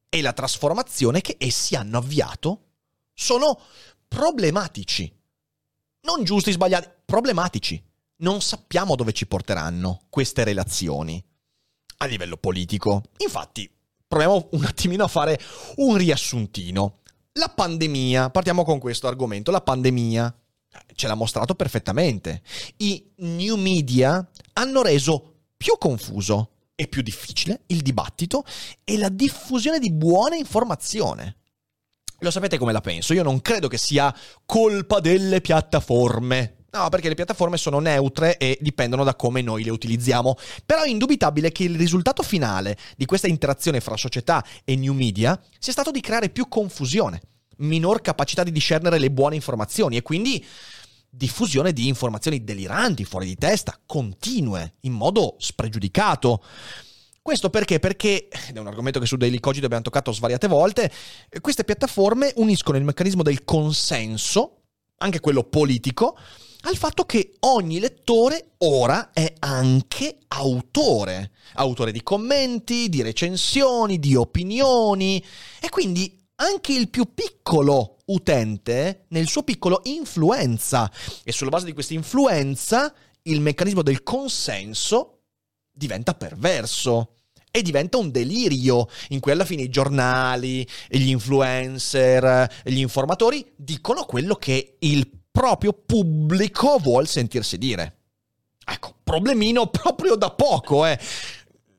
e 0.08 0.22
la 0.22 0.32
trasformazione 0.32 1.22
che 1.22 1.34
essi 1.40 1.74
hanno 1.74 1.98
avviato 1.98 2.66
sono 3.12 3.58
problematici. 4.06 5.12
Non 6.02 6.22
giusti, 6.22 6.52
sbagliati, 6.52 6.88
problematici. 7.04 7.84
Non 8.18 8.40
sappiamo 8.42 8.94
dove 8.94 9.12
ci 9.12 9.26
porteranno 9.26 10.02
queste 10.08 10.44
relazioni 10.44 11.20
a 11.96 12.06
livello 12.06 12.36
politico. 12.36 13.02
Infatti, 13.16 13.68
proviamo 14.06 14.50
un 14.52 14.64
attimino 14.64 15.02
a 15.02 15.08
fare 15.08 15.36
un 15.78 15.96
riassuntino. 15.96 17.00
La 17.36 17.48
pandemia, 17.48 18.30
partiamo 18.30 18.62
con 18.62 18.78
questo 18.78 19.08
argomento, 19.08 19.50
la 19.50 19.60
pandemia 19.60 20.32
ce 20.94 21.08
l'ha 21.08 21.16
mostrato 21.16 21.56
perfettamente. 21.56 22.42
I 22.76 23.10
new 23.16 23.56
media 23.56 24.24
hanno 24.52 24.82
reso 24.82 25.38
più 25.56 25.76
confuso 25.76 26.50
e 26.76 26.86
più 26.86 27.02
difficile 27.02 27.62
il 27.66 27.82
dibattito 27.82 28.44
e 28.84 28.96
la 28.98 29.08
diffusione 29.08 29.80
di 29.80 29.90
buona 29.90 30.36
informazione. 30.36 31.38
Lo 32.20 32.30
sapete 32.30 32.56
come 32.56 32.72
la 32.72 32.80
penso? 32.80 33.14
Io 33.14 33.24
non 33.24 33.40
credo 33.40 33.66
che 33.66 33.78
sia 33.78 34.14
colpa 34.46 35.00
delle 35.00 35.40
piattaforme. 35.40 36.63
No, 36.74 36.88
perché 36.88 37.08
le 37.08 37.14
piattaforme 37.14 37.56
sono 37.56 37.78
neutre 37.78 38.36
e 38.36 38.58
dipendono 38.60 39.04
da 39.04 39.14
come 39.14 39.42
noi 39.42 39.62
le 39.62 39.70
utilizziamo. 39.70 40.34
Però 40.66 40.82
è 40.82 40.88
indubitabile 40.88 41.52
che 41.52 41.62
il 41.62 41.76
risultato 41.76 42.24
finale 42.24 42.76
di 42.96 43.04
questa 43.04 43.28
interazione 43.28 43.78
fra 43.78 43.96
società 43.96 44.44
e 44.64 44.74
new 44.74 44.92
media 44.92 45.40
sia 45.60 45.70
stato 45.70 45.92
di 45.92 46.00
creare 46.00 46.30
più 46.30 46.48
confusione, 46.48 47.20
minor 47.58 48.00
capacità 48.00 48.42
di 48.42 48.50
discernere 48.50 48.98
le 48.98 49.12
buone 49.12 49.36
informazioni 49.36 49.96
e 49.96 50.02
quindi 50.02 50.44
diffusione 51.08 51.72
di 51.72 51.86
informazioni 51.86 52.42
deliranti, 52.42 53.04
fuori 53.04 53.26
di 53.26 53.36
testa, 53.36 53.78
continue, 53.86 54.74
in 54.80 54.94
modo 54.94 55.36
spregiudicato. 55.38 56.42
Questo 57.22 57.50
perché? 57.50 57.78
Perché, 57.78 58.26
ed 58.48 58.56
è 58.56 58.58
un 58.58 58.66
argomento 58.66 58.98
che 58.98 59.06
su 59.06 59.16
Daily 59.16 59.38
Cogito 59.38 59.66
abbiamo 59.66 59.84
toccato 59.84 60.10
svariate 60.10 60.48
volte, 60.48 60.90
queste 61.40 61.62
piattaforme 61.62 62.32
uniscono 62.34 62.78
il 62.78 62.84
meccanismo 62.84 63.22
del 63.22 63.44
consenso, 63.44 64.62
anche 64.98 65.20
quello 65.20 65.44
politico, 65.44 66.18
al 66.64 66.76
fatto 66.76 67.04
che 67.04 67.35
ogni 67.40 67.78
lettore 67.78 68.52
ora 68.59 69.12
è 69.12 69.35
anche 69.40 70.18
autore, 70.28 71.33
autore 71.54 71.92
di 71.92 72.02
commenti, 72.02 72.88
di 72.88 73.02
recensioni, 73.02 73.99
di 73.99 74.14
opinioni. 74.14 75.23
E 75.61 75.68
quindi 75.68 76.23
anche 76.37 76.73
il 76.73 76.88
più 76.88 77.12
piccolo 77.12 77.99
utente 78.06 79.04
nel 79.09 79.28
suo 79.28 79.42
piccolo 79.42 79.80
influenza. 79.85 80.90
E 81.23 81.33
sulla 81.33 81.50
base 81.50 81.66
di 81.66 81.73
questa 81.73 81.94
influenza 81.94 82.92
il 83.23 83.40
meccanismo 83.40 83.83
del 83.83 84.02
consenso 84.02 85.21
diventa 85.71 86.14
perverso 86.14 87.16
e 87.50 87.62
diventa 87.62 87.99
un 87.99 88.11
delirio 88.11 88.88
in 89.11 89.21
cui 89.21 89.33
alla 89.33 89.44
fine 89.44 89.62
i 89.62 89.68
giornali, 89.68 90.66
gli 90.88 91.09
influencer, 91.09 92.62
gli 92.64 92.78
informatori 92.78 93.52
dicono 93.54 94.04
quello 94.04 94.35
che 94.35 94.76
il 94.80 95.23
proprio 95.34 95.72
pubblico 95.72 96.78
vuol 96.78 97.08
sentirsi 97.08 97.58
dire. 97.58 97.96
Ecco, 98.64 98.94
problemino 99.02 99.66
proprio 99.68 100.14
da 100.14 100.30
poco, 100.30 100.86
eh 100.86 100.96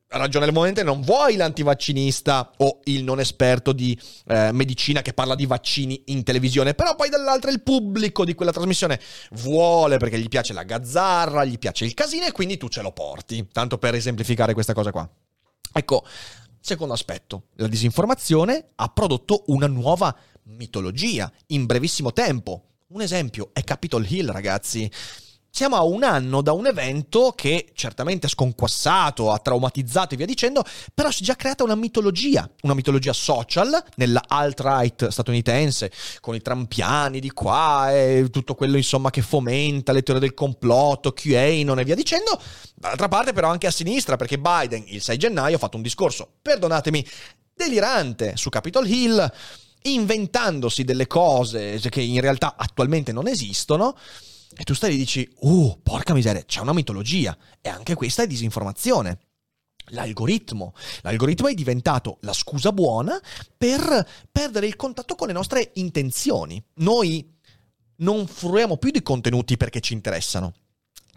ragionevolmente 0.08 0.84
non 0.84 1.02
vuoi 1.02 1.36
l'antivaccinista 1.36 2.52
o 2.58 2.80
il 2.86 3.04
non 3.04 3.20
esperto 3.20 3.74
di 3.74 4.00
eh, 4.28 4.52
medicina 4.54 5.02
che 5.02 5.14
parla 5.14 5.36
di 5.36 5.46
vaccini 5.46 6.04
in 6.08 6.24
televisione, 6.24 6.74
però 6.74 6.96
poi 6.96 7.10
dall'altra 7.10 7.52
il 7.52 7.62
pubblico 7.62 8.24
di 8.24 8.34
quella 8.34 8.52
trasmissione 8.52 9.00
vuole 9.32 9.98
perché 9.98 10.20
gli 10.20 10.30
piace 10.30 10.54
la 10.54 10.64
gazzarra, 10.64 11.44
gli 11.44 11.58
piace 11.58 11.86
il 11.86 11.94
casino 11.94 12.26
e 12.26 12.32
quindi 12.32 12.58
tu 12.58 12.68
ce 12.70 12.82
lo 12.82 12.92
porti, 12.92 13.48
tanto 13.52 13.78
per 13.78 13.96
esemplificare 13.96 14.54
questa 14.54 14.74
cosa 14.74 14.92
qua. 14.92 15.10
Ecco, 15.74 16.06
secondo 16.62 16.94
aspetto, 16.94 17.48
la 17.56 17.68
disinformazione 17.68 18.70
ha 18.76 18.88
prodotto 18.90 19.44
una 19.48 19.68
nuova 19.68 20.16
mitologia 20.44 21.30
in 21.48 21.66
brevissimo 21.66 22.14
tempo. 22.14 22.75
Un 22.90 23.02
esempio 23.02 23.50
è 23.52 23.64
Capitol 23.64 24.06
Hill, 24.08 24.30
ragazzi. 24.30 24.88
Siamo 25.50 25.76
a 25.76 25.84
un 25.84 26.04
anno 26.04 26.44
da 26.44 26.52
un 26.52 26.68
evento 26.68 27.34
che 27.36 27.72
certamente 27.74 28.28
ha 28.28 28.30
sconquassato, 28.30 29.32
ha 29.32 29.40
traumatizzato 29.40 30.14
e 30.14 30.18
via 30.18 30.28
dicendo, 30.28 30.64
però 30.94 31.10
si 31.10 31.24
è 31.24 31.26
già 31.26 31.36
creata 31.36 31.64
una 31.64 31.74
mitologia, 31.74 32.48
una 32.62 32.76
mitologia 32.76 33.12
social 33.12 33.84
nella 33.96 34.22
alt-right 34.28 35.08
statunitense, 35.08 35.92
con 36.20 36.36
i 36.36 36.42
trampiani 36.42 37.20
di 37.20 37.32
qua 37.32 37.92
e 37.92 38.28
tutto 38.30 38.54
quello 38.54 38.78
insomma 38.78 39.10
che 39.10 39.24
fomenta 39.24 39.92
le 39.92 40.04
teorie 40.04 40.22
del 40.22 40.36
complotto, 40.36 41.12
QAnon 41.12 41.80
e 41.80 41.84
via 41.86 41.96
dicendo. 41.96 42.40
Dall'altra 42.76 43.08
parte 43.08 43.34
però 43.34 43.50
anche 43.50 43.66
a 43.66 43.72
sinistra, 43.72 44.16
perché 44.16 44.38
Biden 44.38 44.84
il 44.90 45.02
6 45.02 45.18
gennaio 45.18 45.56
ha 45.56 45.60
fatto 45.60 45.78
un 45.78 45.82
discorso, 45.84 46.34
perdonatemi, 46.40 47.04
delirante 47.52 48.38
su 48.38 48.50
Capitol 48.50 48.88
Hill, 48.88 49.32
inventandosi 49.92 50.84
delle 50.84 51.08
cose 51.08 51.80
che 51.80 52.02
in 52.02 52.22
realtà 52.22 52.56
attualmente 52.58 53.12
non 53.12 53.28
esistono 53.28 53.96
e 54.58 54.64
tu 54.64 54.74
stai 54.74 54.94
e 54.94 54.98
dici, 54.98 55.30
oh, 55.42 55.78
porca 55.84 56.14
miseria, 56.14 56.44
c'è 56.46 56.62
una 56.62 56.74
mitologia. 56.74 57.38
E 57.60 57.68
anche 57.68 57.94
questa 57.94 58.24
è 58.24 58.28
disinformazione. 58.28 59.20
L'algoritmo. 59.90 60.74
L'algoritmo 61.02 61.48
è 61.48 61.54
diventato 61.54 62.18
la 62.22 62.34
scusa 62.34 62.72
buona 62.72 63.20
per 63.58 64.08
perdere 64.32 64.66
il 64.66 64.78
contatto 64.78 65.16
con 65.16 65.28
le 65.28 65.34
nostre 65.34 65.72
intenzioni. 65.76 66.64
Noi 66.76 67.34
non 67.98 68.26
fruiamo 68.28 68.78
più 68.78 68.92
di 68.92 69.02
contenuti 69.02 69.58
perché 69.58 69.82
ci 69.82 69.94
interessano. 69.94 70.54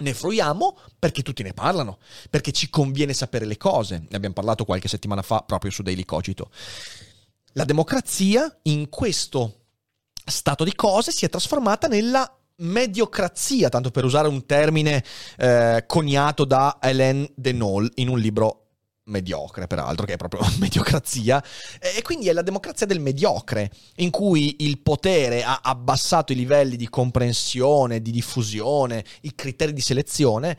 Ne 0.01 0.15
fruiamo 0.15 0.79
perché 0.99 1.23
tutti 1.23 1.43
ne 1.43 1.55
parlano, 1.55 1.99
perché 2.31 2.53
ci 2.53 2.69
conviene 2.71 3.15
sapere 3.15 3.47
le 3.47 3.57
cose. 3.57 4.05
Ne 4.09 4.17
abbiamo 4.17 4.35
parlato 4.35 4.65
qualche 4.65 4.89
settimana 4.89 5.23
fa 5.23 5.43
proprio 5.43 5.71
su 5.71 5.83
Daily 5.83 6.05
Cogito. 6.05 6.51
La 7.53 7.65
democrazia 7.65 8.59
in 8.63 8.89
questo 8.89 9.55
stato 10.25 10.65
di 10.65 10.75
cose 10.75 11.11
si 11.11 11.25
è 11.25 11.29
trasformata 11.29 11.89
nella 11.89 12.31
mediocrazia, 12.57 13.69
tanto 13.69 13.91
per 13.91 14.05
usare 14.05 14.29
un 14.29 14.45
termine 14.47 15.05
eh, 15.37 15.85
coniato 15.87 16.45
da 16.45 16.79
Hélène 16.81 17.31
Denol 17.35 17.91
in 17.97 18.09
un 18.09 18.19
libro 18.19 18.65
mediocre, 19.05 19.67
peraltro, 19.67 20.07
che 20.07 20.15
è 20.15 20.17
proprio 20.17 20.41
mediocrazia, 20.59 21.43
e 21.81 22.03
quindi 22.03 22.29
è 22.29 22.33
la 22.33 22.43
democrazia 22.43 22.87
del 22.87 23.01
mediocre, 23.01 23.71
in 23.97 24.11
cui 24.11 24.57
il 24.61 24.81
potere 24.81 25.43
ha 25.43 25.61
abbassato 25.63 26.33
i 26.33 26.37
livelli 26.37 26.77
di 26.77 26.89
comprensione, 26.89 28.03
di 28.03 28.11
diffusione, 28.11 29.05
i 29.23 29.35
criteri 29.35 29.73
di 29.73 29.81
selezione, 29.81 30.59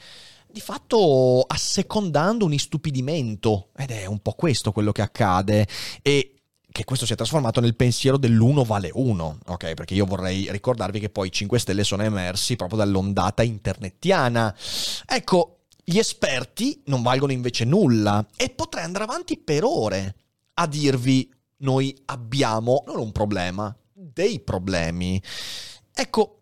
di 0.52 0.62
fatto 0.62 1.42
assecondando 1.48 2.46
un 2.46 2.54
istupidimento, 2.54 3.70
ed 3.78 3.92
è 3.92 4.06
un 4.06 4.20
po' 4.20 4.32
questo 4.32 4.72
quello 4.72 4.92
che 4.92 5.04
accade, 5.04 5.68
e 6.02 6.39
che 6.72 6.84
questo 6.84 7.06
si 7.06 7.14
è 7.14 7.16
trasformato 7.16 7.60
nel 7.60 7.76
pensiero 7.76 8.18
dell'uno 8.18 8.64
vale 8.64 8.90
uno, 8.94 9.40
ok? 9.48 9.74
Perché 9.74 9.94
io 9.94 10.06
vorrei 10.06 10.52
ricordarvi 10.52 11.00
che 11.00 11.10
poi 11.10 11.28
i 11.28 11.32
5 11.32 11.60
Stelle 11.60 11.84
sono 11.84 12.04
emersi 12.04 12.56
proprio 12.56 12.78
dall'ondata 12.78 13.44
internettiana. 13.44 14.56
Ecco, 15.06 15.62
gli 15.84 15.98
esperti 15.98 16.84
non 16.86 17.02
valgono 17.02 17.32
invece 17.32 17.66
nulla 17.66 18.26
e 18.36 18.50
potrei 18.50 18.84
andare 18.84 19.06
avanti 19.06 19.38
per 19.38 19.64
ore 19.64 20.16
a 20.54 20.68
dirvi 20.68 21.30
noi 21.58 21.98
abbiamo 22.06 22.84
non 22.86 23.00
un 23.00 23.12
problema, 23.12 23.76
dei 23.92 24.40
problemi. 24.40 25.22
Ecco. 25.94 26.42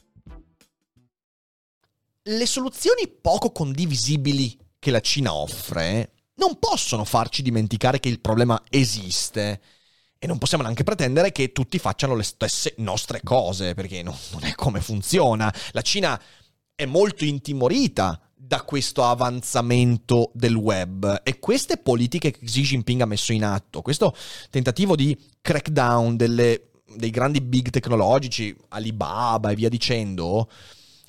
Le 2.23 2.45
soluzioni 2.45 3.07
poco 3.07 3.51
condivisibili 3.51 4.55
che 4.77 4.91
la 4.91 4.99
Cina 4.99 5.33
offre 5.33 6.11
non 6.35 6.59
possono 6.59 7.03
farci 7.03 7.41
dimenticare 7.41 7.99
che 7.99 8.09
il 8.09 8.19
problema 8.19 8.61
esiste. 8.69 9.59
E 10.19 10.27
non 10.27 10.37
possiamo 10.37 10.61
neanche 10.61 10.83
pretendere 10.83 11.31
che 11.31 11.51
tutti 11.51 11.79
facciano 11.79 12.13
le 12.13 12.21
stesse 12.21 12.75
nostre 12.77 13.21
cose, 13.23 13.73
perché 13.73 14.03
no, 14.03 14.15
non 14.33 14.43
è 14.43 14.53
come 14.53 14.81
funziona. 14.81 15.51
La 15.71 15.81
Cina 15.81 16.21
è 16.75 16.85
molto 16.85 17.25
intimorita 17.25 18.21
da 18.35 18.61
questo 18.61 19.03
avanzamento 19.03 20.29
del 20.35 20.53
web 20.53 21.21
e 21.23 21.39
queste 21.39 21.77
politiche 21.77 22.29
che 22.29 22.45
Xi 22.45 22.61
Jinping 22.61 23.01
ha 23.01 23.05
messo 23.05 23.33
in 23.33 23.43
atto, 23.43 23.81
questo 23.81 24.15
tentativo 24.51 24.95
di 24.95 25.17
crackdown 25.41 26.17
delle, 26.17 26.69
dei 26.95 27.09
grandi 27.09 27.41
big 27.41 27.71
tecnologici, 27.71 28.55
Alibaba 28.69 29.49
e 29.49 29.55
via 29.55 29.69
dicendo, 29.69 30.47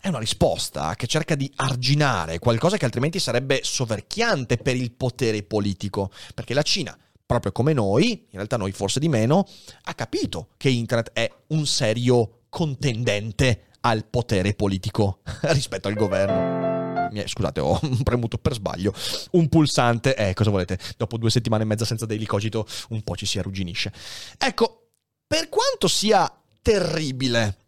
è 0.02 0.08
una 0.08 0.18
risposta 0.18 0.96
che 0.96 1.06
cerca 1.06 1.36
di 1.36 1.48
arginare 1.54 2.40
qualcosa 2.40 2.76
che 2.76 2.84
altrimenti 2.84 3.20
sarebbe 3.20 3.60
soverchiante 3.62 4.56
per 4.56 4.74
il 4.74 4.90
potere 4.90 5.44
politico, 5.44 6.10
perché 6.34 6.54
la 6.54 6.62
Cina 6.62 6.98
proprio 7.24 7.52
come 7.52 7.72
noi, 7.72 8.10
in 8.10 8.32
realtà 8.32 8.56
noi 8.56 8.72
forse 8.72 8.98
di 8.98 9.08
meno, 9.08 9.46
ha 9.84 9.94
capito 9.94 10.48
che 10.56 10.68
internet 10.68 11.12
è 11.12 11.32
un 11.48 11.64
serio 11.66 12.40
contendente 12.48 13.68
al 13.82 14.04
potere 14.04 14.54
politico 14.54 15.20
rispetto 15.52 15.86
al 15.86 15.94
governo. 15.94 17.10
Scusate, 17.24 17.60
ho 17.60 17.78
premuto 18.02 18.38
per 18.38 18.54
sbaglio 18.54 18.92
un 19.30 19.48
pulsante. 19.48 20.16
Eh, 20.16 20.34
cosa 20.34 20.50
volete? 20.50 20.78
Dopo 20.96 21.16
due 21.16 21.30
settimane 21.30 21.62
e 21.62 21.66
mezza 21.66 21.84
senza 21.84 22.06
Daily 22.06 22.26
Cogito, 22.26 22.66
un 22.88 23.02
po' 23.02 23.14
ci 23.14 23.24
si 23.24 23.38
arrugginisce. 23.38 23.92
Ecco, 24.36 24.88
per 25.28 25.48
quanto 25.48 25.86
sia 25.86 26.28
terribile 26.60 27.61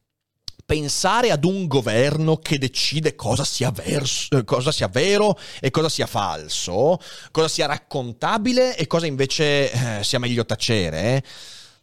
pensare 0.65 1.31
ad 1.31 1.45
un 1.45 1.67
governo 1.67 2.37
che 2.37 2.59
decide 2.59 3.15
cosa 3.15 3.45
sia, 3.45 3.71
verso, 3.71 4.39
eh, 4.39 4.45
cosa 4.45 4.73
sia, 4.73 4.89
vero 4.89 5.39
e 5.61 5.71
cosa 5.71 5.89
sia 5.89 6.07
falso, 6.07 6.99
cosa 7.31 7.49
sia 7.49 7.67
raccontabile 7.67 8.77
e 8.77 8.87
cosa 8.87 9.07
invece 9.07 9.71
eh, 9.71 10.05
sia 10.05 10.19
meglio 10.19 10.47
tacere, 10.47 11.23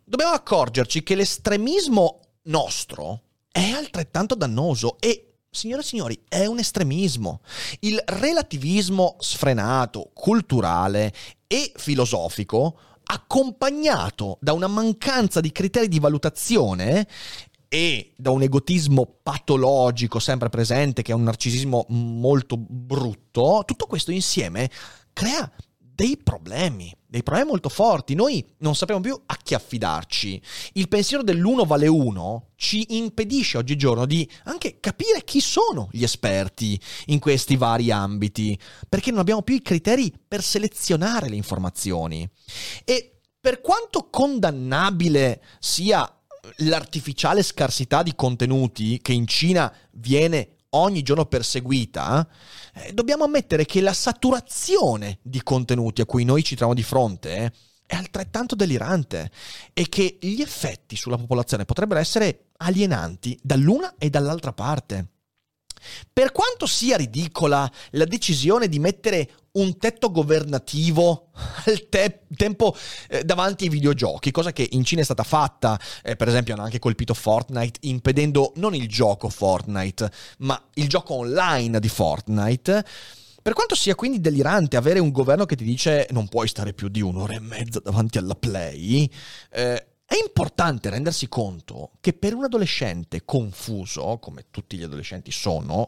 dobbiamo 0.03 0.33
accorgerci 0.33 1.03
che 1.03 1.15
l'estremismo 1.15 2.19
nostro 2.43 3.21
è 3.51 3.71
altrettanto 3.71 4.35
dannoso 4.35 4.97
e 4.99 5.31
Signore 5.53 5.81
e 5.81 5.85
signori, 5.85 6.23
è 6.29 6.45
un 6.45 6.59
estremismo. 6.59 7.41
Il 7.81 8.01
relativismo 8.05 9.17
sfrenato, 9.19 10.11
culturale 10.13 11.11
e 11.45 11.73
filosofico, 11.75 12.77
accompagnato 13.03 14.37
da 14.39 14.53
una 14.53 14.67
mancanza 14.67 15.41
di 15.41 15.51
criteri 15.51 15.89
di 15.89 15.99
valutazione, 15.99 17.05
e 17.73 18.11
da 18.17 18.31
un 18.31 18.41
egotismo 18.41 19.19
patologico 19.23 20.19
sempre 20.19 20.49
presente, 20.49 21.03
che 21.03 21.13
è 21.13 21.15
un 21.15 21.23
narcisismo 21.23 21.85
molto 21.87 22.57
brutto, 22.57 23.63
tutto 23.65 23.85
questo 23.85 24.11
insieme 24.11 24.69
crea 25.13 25.49
dei 25.77 26.17
problemi, 26.17 26.93
dei 27.05 27.23
problemi 27.23 27.47
molto 27.47 27.69
forti. 27.69 28.13
Noi 28.13 28.45
non 28.57 28.75
sappiamo 28.75 28.99
più 28.99 29.17
a 29.25 29.37
chi 29.41 29.53
affidarci. 29.53 30.41
Il 30.73 30.89
pensiero 30.89 31.23
dell'uno 31.23 31.63
vale 31.63 31.87
uno 31.87 32.49
ci 32.55 32.97
impedisce 32.97 33.57
oggigiorno 33.57 34.05
di 34.05 34.29
anche 34.43 34.81
capire 34.81 35.23
chi 35.23 35.39
sono 35.39 35.87
gli 35.93 36.03
esperti 36.03 36.77
in 37.05 37.19
questi 37.19 37.55
vari 37.55 37.89
ambiti, 37.89 38.59
perché 38.89 39.11
non 39.11 39.21
abbiamo 39.21 39.43
più 39.43 39.55
i 39.55 39.61
criteri 39.61 40.13
per 40.27 40.43
selezionare 40.43 41.29
le 41.29 41.37
informazioni. 41.37 42.29
E 42.83 43.19
per 43.39 43.61
quanto 43.61 44.09
condannabile 44.09 45.41
sia 45.59 46.20
l'artificiale 46.57 47.43
scarsità 47.43 48.03
di 48.03 48.15
contenuti 48.15 48.99
che 49.01 49.13
in 49.13 49.27
Cina 49.27 49.73
viene 49.91 50.57
ogni 50.71 51.01
giorno 51.01 51.25
perseguita, 51.25 52.27
eh, 52.73 52.93
dobbiamo 52.93 53.23
ammettere 53.23 53.65
che 53.65 53.81
la 53.81 53.93
saturazione 53.93 55.19
di 55.21 55.41
contenuti 55.43 56.01
a 56.01 56.05
cui 56.05 56.23
noi 56.23 56.43
ci 56.43 56.55
troviamo 56.55 56.73
di 56.73 56.83
fronte 56.83 57.35
eh, 57.35 57.51
è 57.85 57.95
altrettanto 57.95 58.55
delirante 58.55 59.31
e 59.73 59.89
che 59.89 60.17
gli 60.21 60.41
effetti 60.41 60.95
sulla 60.95 61.17
popolazione 61.17 61.65
potrebbero 61.65 61.99
essere 61.99 62.51
alienanti 62.57 63.37
dall'una 63.41 63.95
e 63.97 64.09
dall'altra 64.09 64.53
parte. 64.53 65.07
Per 66.13 66.31
quanto 66.31 66.67
sia 66.67 66.95
ridicola 66.95 67.69
la 67.91 68.05
decisione 68.05 68.69
di 68.69 68.79
mettere 68.79 69.29
un 69.53 69.77
tetto 69.77 70.11
governativo 70.11 71.29
al 71.65 71.89
te- 71.89 72.21
tempo 72.35 72.75
eh, 73.09 73.23
davanti 73.23 73.65
ai 73.65 73.69
videogiochi, 73.69 74.31
cosa 74.31 74.53
che 74.53 74.67
in 74.71 74.83
Cina 74.85 75.01
è 75.01 75.03
stata 75.03 75.23
fatta, 75.23 75.79
eh, 76.03 76.15
per 76.15 76.27
esempio 76.27 76.53
hanno 76.53 76.63
anche 76.63 76.79
colpito 76.79 77.13
Fortnite 77.13 77.79
impedendo 77.83 78.53
non 78.55 78.75
il 78.75 78.87
gioco 78.87 79.29
Fortnite, 79.29 80.11
ma 80.39 80.61
il 80.75 80.87
gioco 80.87 81.15
online 81.15 81.79
di 81.79 81.89
Fortnite. 81.89 82.85
Per 83.41 83.53
quanto 83.53 83.73
sia 83.73 83.95
quindi 83.95 84.21
delirante 84.21 84.77
avere 84.77 84.99
un 84.99 85.09
governo 85.09 85.45
che 85.45 85.55
ti 85.55 85.63
dice 85.63 86.07
non 86.11 86.27
puoi 86.27 86.47
stare 86.47 86.73
più 86.73 86.89
di 86.89 87.01
un'ora 87.01 87.33
e 87.33 87.39
mezza 87.39 87.79
davanti 87.79 88.19
alla 88.19 88.35
play, 88.35 89.09
eh, 89.51 89.85
è 90.05 90.17
importante 90.21 90.89
rendersi 90.89 91.27
conto 91.27 91.91
che 92.01 92.13
per 92.13 92.35
un 92.35 92.43
adolescente 92.43 93.23
confuso, 93.25 94.19
come 94.21 94.45
tutti 94.51 94.77
gli 94.77 94.83
adolescenti 94.83 95.31
sono, 95.31 95.87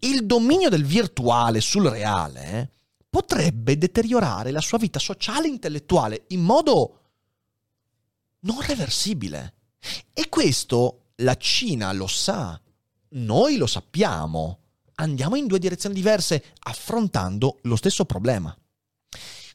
il 0.00 0.26
dominio 0.26 0.68
del 0.68 0.84
virtuale 0.84 1.60
sul 1.60 1.88
reale 1.88 2.70
potrebbe 3.16 3.78
deteriorare 3.78 4.50
la 4.50 4.60
sua 4.60 4.76
vita 4.76 4.98
sociale 4.98 5.46
e 5.46 5.50
intellettuale 5.50 6.24
in 6.28 6.42
modo 6.42 7.00
non 8.40 8.60
reversibile. 8.60 9.54
E 10.12 10.28
questo 10.28 11.12
la 11.16 11.34
Cina 11.38 11.90
lo 11.94 12.08
sa, 12.08 12.60
noi 13.12 13.56
lo 13.56 13.66
sappiamo. 13.66 14.58
Andiamo 14.96 15.36
in 15.36 15.46
due 15.46 15.58
direzioni 15.58 15.94
diverse 15.94 16.44
affrontando 16.58 17.60
lo 17.62 17.76
stesso 17.76 18.04
problema. 18.04 18.54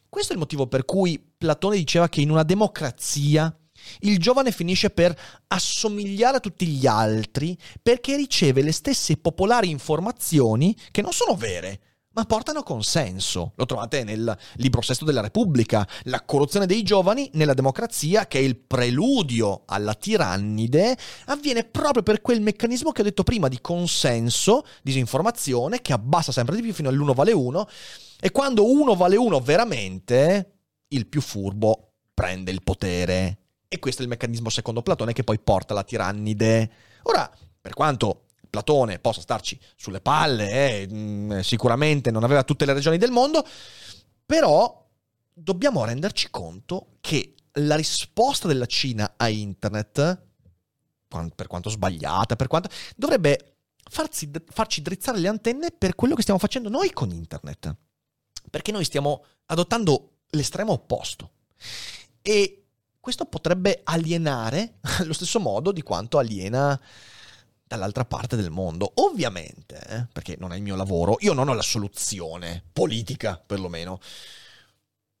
Questo 0.08 0.32
è 0.32 0.34
il 0.34 0.40
motivo 0.40 0.66
per 0.66 0.84
cui 0.84 1.24
Platone 1.38 1.76
diceva 1.76 2.08
che 2.08 2.20
in 2.20 2.30
una 2.30 2.42
democrazia 2.42 3.56
il 4.00 4.18
giovane 4.18 4.50
finisce 4.50 4.90
per 4.90 5.16
assomigliare 5.46 6.38
a 6.38 6.40
tutti 6.40 6.66
gli 6.66 6.88
altri 6.88 7.56
perché 7.80 8.16
riceve 8.16 8.60
le 8.60 8.72
stesse 8.72 9.18
popolari 9.18 9.70
informazioni 9.70 10.76
che 10.90 11.00
non 11.00 11.12
sono 11.12 11.36
vere, 11.36 11.91
ma 12.14 12.24
portano 12.24 12.62
consenso. 12.62 13.52
Lo 13.56 13.66
trovate 13.66 14.04
nel 14.04 14.36
libro 14.54 14.80
sesto 14.80 15.04
della 15.04 15.20
Repubblica, 15.20 15.86
la 16.04 16.22
corruzione 16.22 16.66
dei 16.66 16.82
giovani 16.82 17.30
nella 17.34 17.54
democrazia, 17.54 18.26
che 18.26 18.38
è 18.38 18.42
il 18.42 18.56
preludio 18.56 19.62
alla 19.66 19.94
tirannide, 19.94 20.96
avviene 21.26 21.64
proprio 21.64 22.02
per 22.02 22.20
quel 22.20 22.40
meccanismo 22.40 22.92
che 22.92 23.00
ho 23.00 23.04
detto 23.04 23.22
prima 23.22 23.48
di 23.48 23.60
consenso, 23.60 24.64
disinformazione, 24.82 25.80
che 25.80 25.92
abbassa 25.92 26.32
sempre 26.32 26.56
di 26.56 26.62
più 26.62 26.72
fino 26.72 26.88
all'uno 26.88 27.14
vale 27.14 27.32
uno, 27.32 27.68
e 28.20 28.30
quando 28.30 28.70
uno 28.70 28.94
vale 28.94 29.16
uno 29.16 29.40
veramente, 29.40 30.52
il 30.88 31.06
più 31.06 31.20
furbo 31.20 31.94
prende 32.14 32.50
il 32.50 32.62
potere. 32.62 33.38
E 33.68 33.78
questo 33.78 34.02
è 34.02 34.04
il 34.04 34.10
meccanismo 34.10 34.50
secondo 34.50 34.82
Platone 34.82 35.14
che 35.14 35.24
poi 35.24 35.38
porta 35.38 35.72
alla 35.72 35.82
tirannide. 35.82 36.70
Ora, 37.04 37.30
per 37.60 37.72
quanto 37.72 38.26
Platone 38.52 38.98
possa 38.98 39.22
starci 39.22 39.58
sulle 39.76 40.02
palle, 40.02 40.82
eh, 40.82 41.42
sicuramente 41.42 42.10
non 42.10 42.22
aveva 42.22 42.44
tutte 42.44 42.66
le 42.66 42.74
regioni 42.74 42.98
del 42.98 43.10
mondo, 43.10 43.42
però 44.26 44.86
dobbiamo 45.32 45.86
renderci 45.86 46.28
conto 46.28 46.98
che 47.00 47.32
la 47.52 47.76
risposta 47.76 48.48
della 48.48 48.66
Cina 48.66 49.14
a 49.16 49.30
internet, 49.30 50.22
per 51.34 51.46
quanto 51.46 51.70
sbagliata, 51.70 52.36
per 52.36 52.48
quanto, 52.48 52.68
dovrebbe 52.94 53.54
farsi, 53.90 54.30
farci 54.44 54.82
drizzare 54.82 55.18
le 55.18 55.28
antenne 55.28 55.70
per 55.70 55.94
quello 55.94 56.14
che 56.14 56.20
stiamo 56.20 56.38
facendo 56.38 56.68
noi 56.68 56.92
con 56.92 57.10
internet. 57.10 57.74
Perché 58.50 58.70
noi 58.70 58.84
stiamo 58.84 59.24
adottando 59.46 60.18
l'estremo 60.28 60.72
opposto. 60.72 61.30
E 62.20 62.64
questo 63.00 63.24
potrebbe 63.24 63.80
alienare 63.82 64.74
allo 65.00 65.14
stesso 65.14 65.40
modo 65.40 65.72
di 65.72 65.80
quanto 65.80 66.18
aliena 66.18 66.78
dall'altra 67.72 68.04
parte 68.04 68.36
del 68.36 68.50
mondo. 68.50 68.92
Ovviamente, 68.96 69.80
eh, 69.88 70.06
perché 70.12 70.36
non 70.38 70.52
è 70.52 70.56
il 70.56 70.62
mio 70.62 70.76
lavoro, 70.76 71.16
io 71.20 71.32
non 71.32 71.48
ho 71.48 71.54
la 71.54 71.62
soluzione 71.62 72.62
politica, 72.72 73.42
perlomeno. 73.44 73.98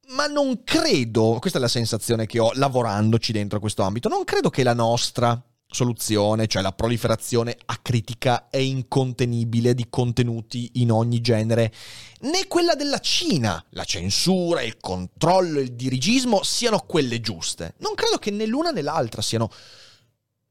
Ma 0.08 0.26
non 0.26 0.62
credo, 0.64 1.38
questa 1.40 1.58
è 1.58 1.60
la 1.60 1.68
sensazione 1.68 2.26
che 2.26 2.38
ho 2.38 2.50
lavorandoci 2.54 3.32
dentro 3.32 3.60
questo 3.60 3.82
ambito, 3.82 4.08
non 4.08 4.24
credo 4.24 4.50
che 4.50 4.62
la 4.62 4.74
nostra 4.74 5.42
soluzione, 5.72 6.48
cioè 6.48 6.60
la 6.60 6.72
proliferazione 6.72 7.56
acritica 7.64 8.48
e 8.50 8.62
incontenibile 8.62 9.74
di 9.74 9.86
contenuti 9.88 10.72
in 10.74 10.92
ogni 10.92 11.22
genere, 11.22 11.72
né 12.20 12.46
quella 12.46 12.74
della 12.74 12.98
Cina, 12.98 13.64
la 13.70 13.84
censura, 13.84 14.60
il 14.60 14.76
controllo, 14.78 15.60
il 15.60 15.72
dirigismo 15.72 16.42
siano 16.42 16.80
quelle 16.80 17.20
giuste. 17.20 17.74
Non 17.78 17.94
credo 17.94 18.18
che 18.18 18.30
né 18.30 18.44
l'una 18.44 18.70
né 18.70 18.82
l'altra 18.82 19.22
siano 19.22 19.50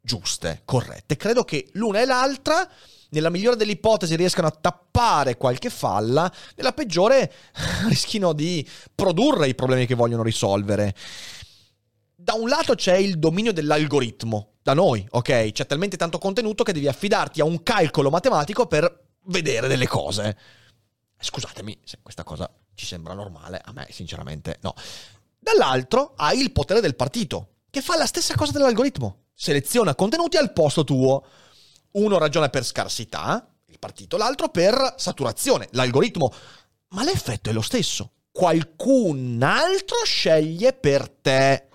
giuste, 0.02 0.62
corrette. 0.66 1.16
Credo 1.16 1.44
che 1.44 1.70
l'una 1.74 2.02
e 2.02 2.06
l'altra 2.06 2.70
nella 3.12 3.30
migliore 3.30 3.56
delle 3.56 3.74
ipotesi 3.74 4.16
riescano 4.16 4.48
a 4.48 4.52
tappare 4.52 5.38
qualche 5.38 5.70
falla, 5.70 6.32
nella 6.56 6.74
peggiore 6.74 7.32
rischino 7.88 8.34
di 8.34 8.68
produrre 8.94 9.48
i 9.48 9.56
problemi 9.56 9.86
che 9.86 9.96
vogliono 9.96 10.24
risolvere. 10.24 10.96
da 12.16 12.34
un 12.34 12.48
lato 12.48 12.76
c'è 12.76 12.96
il 12.96 13.18
dominio 13.18 13.52
dell'algoritmo, 13.52 14.54
da 14.62 14.74
noi, 14.74 15.06
ok? 15.10 15.52
C'è 15.52 15.66
talmente 15.66 15.98
tanto 15.98 16.20
contenuto 16.20 16.64
che 16.64 16.74
devi 16.74 16.88
affidarti 16.88 17.42
a 17.42 17.46
un 17.46 17.64
calcolo 17.64 18.10
matematico 18.10 18.68
per 18.68 19.08
vedere 19.26 19.68
delle 19.68 19.88
cose. 19.88 20.38
Scusatemi 21.20 21.80
se 21.84 22.00
questa 22.02 22.24
cosa 22.24 22.50
ci 22.76 22.86
sembra 22.86 23.14
normale, 23.14 23.62
a 23.64 23.72
me 23.74 23.88
sinceramente 23.90 24.58
no. 24.62 24.74
Dall'altro 25.38 26.14
hai 26.16 26.40
il 26.40 26.52
potere 26.52 26.80
del 26.80 26.96
partito, 26.96 27.51
che 27.72 27.82
fa 27.82 27.98
la 27.98 28.06
stessa 28.06 28.36
cosa 28.36 28.52
dell'algoritmo. 28.52 29.30
Seleziona 29.34 29.96
contenuti 29.96 30.38
al 30.38 30.54
posto 30.54 30.84
tuo. 30.84 31.26
Uno 31.94 32.18
ragiona 32.20 32.50
per 32.50 32.64
scarsità, 32.64 33.50
il 33.68 33.80
partito, 33.80 34.18
l'altro 34.18 34.50
per 34.50 34.96
saturazione, 34.98 35.68
l'algoritmo. 35.72 36.32
Ma 36.90 37.04
l'effetto 37.04 37.50
è 37.50 37.54
lo 37.54 37.62
stesso. 37.62 38.12
Qualcun 38.32 39.42
altro 39.42 39.98
sceglie 40.04 40.74
per 40.74 41.10
te. 41.10 41.68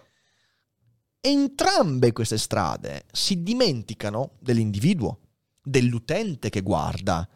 Entrambe 1.20 2.12
queste 2.12 2.38
strade 2.38 3.06
si 3.10 3.42
dimenticano 3.42 4.36
dell'individuo, 4.38 5.18
dell'utente 5.60 6.50
che 6.50 6.60
guarda, 6.60 7.28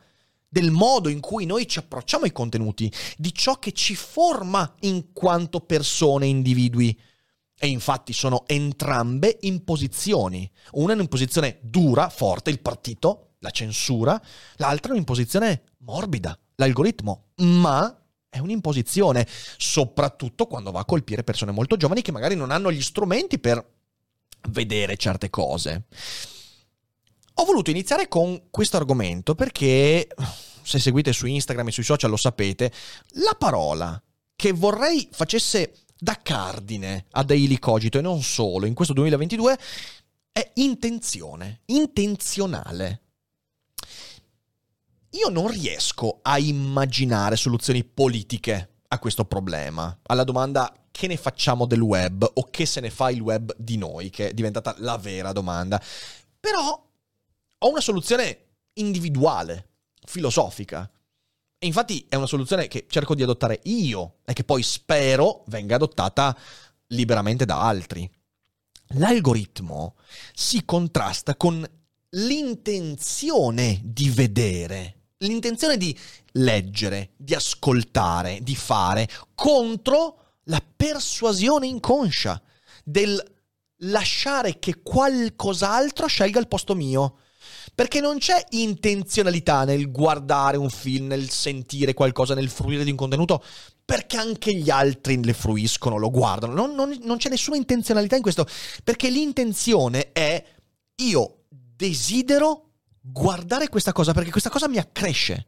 del 0.47 0.71
modo 0.71 1.09
in 1.09 1.21
cui 1.21 1.47
noi 1.47 1.67
ci 1.67 1.79
approcciamo 1.79 2.25
ai 2.25 2.33
contenuti, 2.33 2.93
di 3.17 3.33
ciò 3.33 3.59
che 3.59 3.73
ci 3.73 3.97
forma 3.97 4.75
in 4.81 5.13
quanto 5.13 5.61
persone 5.61 6.27
individui. 6.27 6.97
E 7.63 7.69
infatti 7.69 8.15
sono 8.15 8.45
entrambe 8.47 9.37
imposizioni. 9.43 10.51
Una 10.73 10.93
è 10.93 10.95
un'imposizione 10.95 11.59
dura, 11.61 12.09
forte, 12.09 12.49
il 12.49 12.61
partito, 12.61 13.33
la 13.41 13.51
censura, 13.51 14.19
l'altra 14.57 14.89
è 14.89 14.93
un'imposizione 14.93 15.65
morbida, 15.81 16.39
l'algoritmo, 16.55 17.33
ma 17.37 18.03
è 18.31 18.39
un'imposizione, 18.39 19.27
soprattutto 19.59 20.47
quando 20.47 20.71
va 20.71 20.81
a 20.81 20.85
colpire 20.87 21.23
persone 21.23 21.53
molto 21.53 21.77
giovani 21.77 22.01
che 22.01 22.13
magari 22.13 22.35
non 22.35 22.51
hanno 22.51 22.73
gli 22.73 22.81
strumenti 22.81 23.39
per 23.39 23.63
vedere 24.49 24.97
certe 24.97 25.29
cose. 25.29 25.85
Ho 27.35 27.45
voluto 27.45 27.71
iniziare 27.71 28.09
con 28.09 28.49
questo 28.51 28.79
argomento 28.79 29.35
perché, 29.35 30.09
se 30.63 30.79
seguite 30.79 31.13
su 31.13 31.27
Instagram 31.27 31.69
e 31.69 31.73
sui 31.73 31.83
social 31.83 32.09
lo 32.09 32.17
sapete, 32.17 32.73
la 33.17 33.37
parola 33.39 34.03
che 34.35 34.53
vorrei 34.53 35.09
facesse 35.13 35.75
da 36.01 36.19
cardine 36.23 37.07
a 37.13 37.23
Daily 37.23 37.59
Cogito 37.59 37.99
e 37.99 38.03
non 38.03 38.23
solo. 38.23 38.67
In 38.67 38.75
questo 38.75 38.95
2022 38.95 39.59
è 40.33 40.51
intenzione, 40.55 41.61
intenzionale. 41.67 43.03
Io 45.11 45.29
non 45.29 45.49
riesco 45.49 46.21
a 46.23 46.39
immaginare 46.39 47.37
soluzioni 47.37 47.85
politiche 47.85 48.83
a 48.89 48.99
questo 48.99 49.25
problema, 49.25 49.99
alla 50.03 50.25
domanda 50.25 50.73
che 50.91 51.07
ne 51.07 51.17
facciamo 51.17 51.67
del 51.67 51.81
web? 51.81 52.29
o 52.35 52.49
che 52.51 52.67
se 52.67 52.81
ne 52.81 52.91
fa 52.91 53.11
il 53.11 53.21
web 53.21 53.55
di 53.57 53.77
noi, 53.77 54.11
che 54.11 54.31
è 54.31 54.35
diventata 54.35 54.75
la 54.79 54.97
vera 54.97 55.33
domanda. 55.33 55.83
Però 56.39 56.89
ho 57.59 57.69
una 57.69 57.81
soluzione 57.81 58.47
individuale, 58.75 59.69
filosofica, 60.05 60.91
e 61.63 61.67
infatti 61.67 62.07
è 62.09 62.15
una 62.15 62.27
soluzione 62.27 62.69
che 62.69 62.87
cerco 62.89 63.15
di 63.15 63.23
adottare 63.23 63.61
io 63.65 64.21
e 64.25 64.33
che 64.33 64.45
poi 64.45 64.63
spero 64.63 65.45
venga 65.49 65.75
adottata 65.75 66.35
liberamente 66.87 67.45
da 67.45 67.61
altri. 67.61 68.11
L'algoritmo 68.95 69.97
si 70.33 70.65
contrasta 70.65 71.37
con 71.37 71.63
l'intenzione 72.13 73.79
di 73.85 74.09
vedere, 74.09 75.11
l'intenzione 75.19 75.77
di 75.77 75.97
leggere, 76.33 77.11
di 77.19 77.35
ascoltare, 77.35 78.39
di 78.41 78.57
fare, 78.57 79.07
contro 79.35 80.39
la 80.45 80.63
persuasione 80.75 81.67
inconscia 81.67 82.41
del 82.83 83.23
lasciare 83.81 84.59
che 84.59 84.81
qualcos'altro 84.83 86.07
scelga 86.07 86.41
il 86.41 86.49
posto 86.49 86.75
mio. 86.75 87.19
Perché 87.75 88.01
non 88.01 88.19
c'è 88.19 88.45
intenzionalità 88.51 89.65
nel 89.65 89.91
guardare 89.91 90.57
un 90.57 90.71
film, 90.71 91.07
nel 91.07 91.31
sentire 91.31 91.95
qualcosa, 91.95 92.35
nel 92.35 92.49
fruire 92.49 92.85
di 92.85 92.91
un 92.91 92.97
contenuto, 92.97 93.43
perché 93.85 94.17
anche 94.17 94.55
gli 94.55 94.71
altri 94.71 95.23
le 95.23 95.33
fruiscono, 95.33 95.97
lo 95.97 96.11
guardano. 96.11 96.55
Non, 96.55 96.75
non, 96.75 96.97
non 97.03 97.17
c'è 97.17 97.29
nessuna 97.29 97.57
intenzionalità 97.57 98.17
in 98.17 98.23
questo, 98.23 98.47
perché 98.85 99.11
l'intenzione 99.11 100.13
è 100.13 100.45
io 101.03 101.45
desidero 101.49 102.71
guardare 103.01 103.69
questa 103.69 103.93
cosa 103.93 104.13
perché 104.13 104.31
questa 104.31 104.51
cosa 104.51 104.69
mi 104.69 104.79
accresce. 104.79 105.47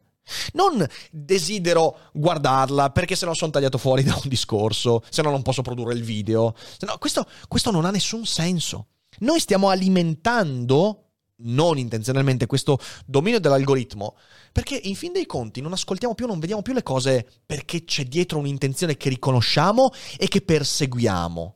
Non 0.53 0.85
desidero 1.11 1.97
guardarla 2.13 2.91
perché 2.91 3.15
se 3.15 3.25
no 3.25 3.33
sono 3.33 3.51
tagliato 3.51 3.77
fuori 3.77 4.03
da 4.03 4.13
un 4.21 4.29
discorso, 4.29 5.03
se 5.09 5.21
no 5.21 5.29
non 5.29 5.41
posso 5.41 5.61
produrre 5.61 5.93
il 5.93 6.03
video. 6.03 6.55
Questo, 6.97 7.25
questo 7.47 7.71
non 7.71 7.85
ha 7.85 7.91
nessun 7.91 8.25
senso. 8.25 8.87
Noi 9.19 9.39
stiamo 9.39 9.69
alimentando 9.69 11.02
non 11.43 11.77
intenzionalmente 11.77 12.45
questo 12.45 12.79
dominio 13.05 13.39
dell'algoritmo, 13.39 14.15
perché 14.51 14.79
in 14.83 14.95
fin 14.95 15.11
dei 15.11 15.25
conti 15.25 15.61
non 15.61 15.73
ascoltiamo 15.73 16.15
più, 16.15 16.27
non 16.27 16.39
vediamo 16.39 16.61
più 16.61 16.73
le 16.73 16.83
cose 16.83 17.27
perché 17.45 17.83
c'è 17.83 18.05
dietro 18.05 18.39
un'intenzione 18.39 18.97
che 18.97 19.09
riconosciamo 19.09 19.91
e 20.17 20.27
che 20.27 20.41
perseguiamo. 20.41 21.55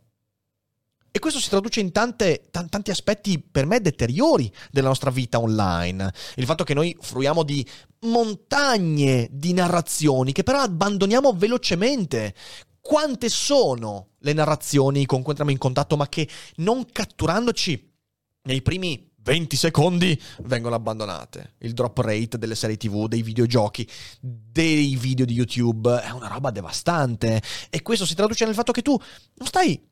E 1.18 1.20
questo 1.20 1.40
si 1.40 1.50
traduce 1.50 1.80
in 1.80 1.92
tante, 1.92 2.50
t- 2.52 2.70
tanti 2.70 2.92
aspetti 2.92 3.40
per 3.40 3.66
me 3.66 3.82
deteriori 3.82 4.54
della 4.70 4.90
nostra 4.90 5.10
vita 5.10 5.40
online. 5.40 6.14
Il 6.36 6.46
fatto 6.46 6.64
che 6.64 6.76
noi 6.76 6.96
fruiamo 7.00 7.42
di 7.42 7.68
montagne 8.02 9.28
di 9.32 9.52
narrazioni 9.52 10.32
che 10.32 10.44
però 10.44 10.60
abbandoniamo 10.60 11.34
velocemente. 11.34 12.36
Quante 12.80 13.30
sono 13.30 14.10
le 14.20 14.34
narrazioni 14.34 15.08
con 15.08 15.22
cui 15.22 15.30
entriamo 15.30 15.52
in 15.52 15.58
contatto 15.58 15.98
ma 15.98 16.08
che 16.08 16.30
non 16.58 16.86
catturandoci 16.86 17.94
nei 18.44 18.62
primi 18.62 19.12
20 19.28 19.58
secondi 19.58 20.18
vengono 20.44 20.76
abbandonate. 20.76 21.56
Il 21.60 21.74
drop 21.74 21.98
rate 21.98 22.38
delle 22.38 22.56
serie 22.56 22.78
TV, 22.78 23.10
dei 23.10 23.22
videogiochi, 23.22 23.86
dei 24.22 24.96
video 24.96 25.26
di 25.26 25.34
YouTube 25.34 26.00
è 26.02 26.12
una 26.12 26.30
roba 26.30 26.50
devastante. 26.50 27.42
E 27.70 27.82
questo 27.82 28.06
si 28.06 28.16
traduce 28.16 28.46
nel 28.46 28.54
fatto 28.54 28.72
che 28.72 28.82
tu 28.82 28.98
non 29.34 29.48
stai. 29.48 29.86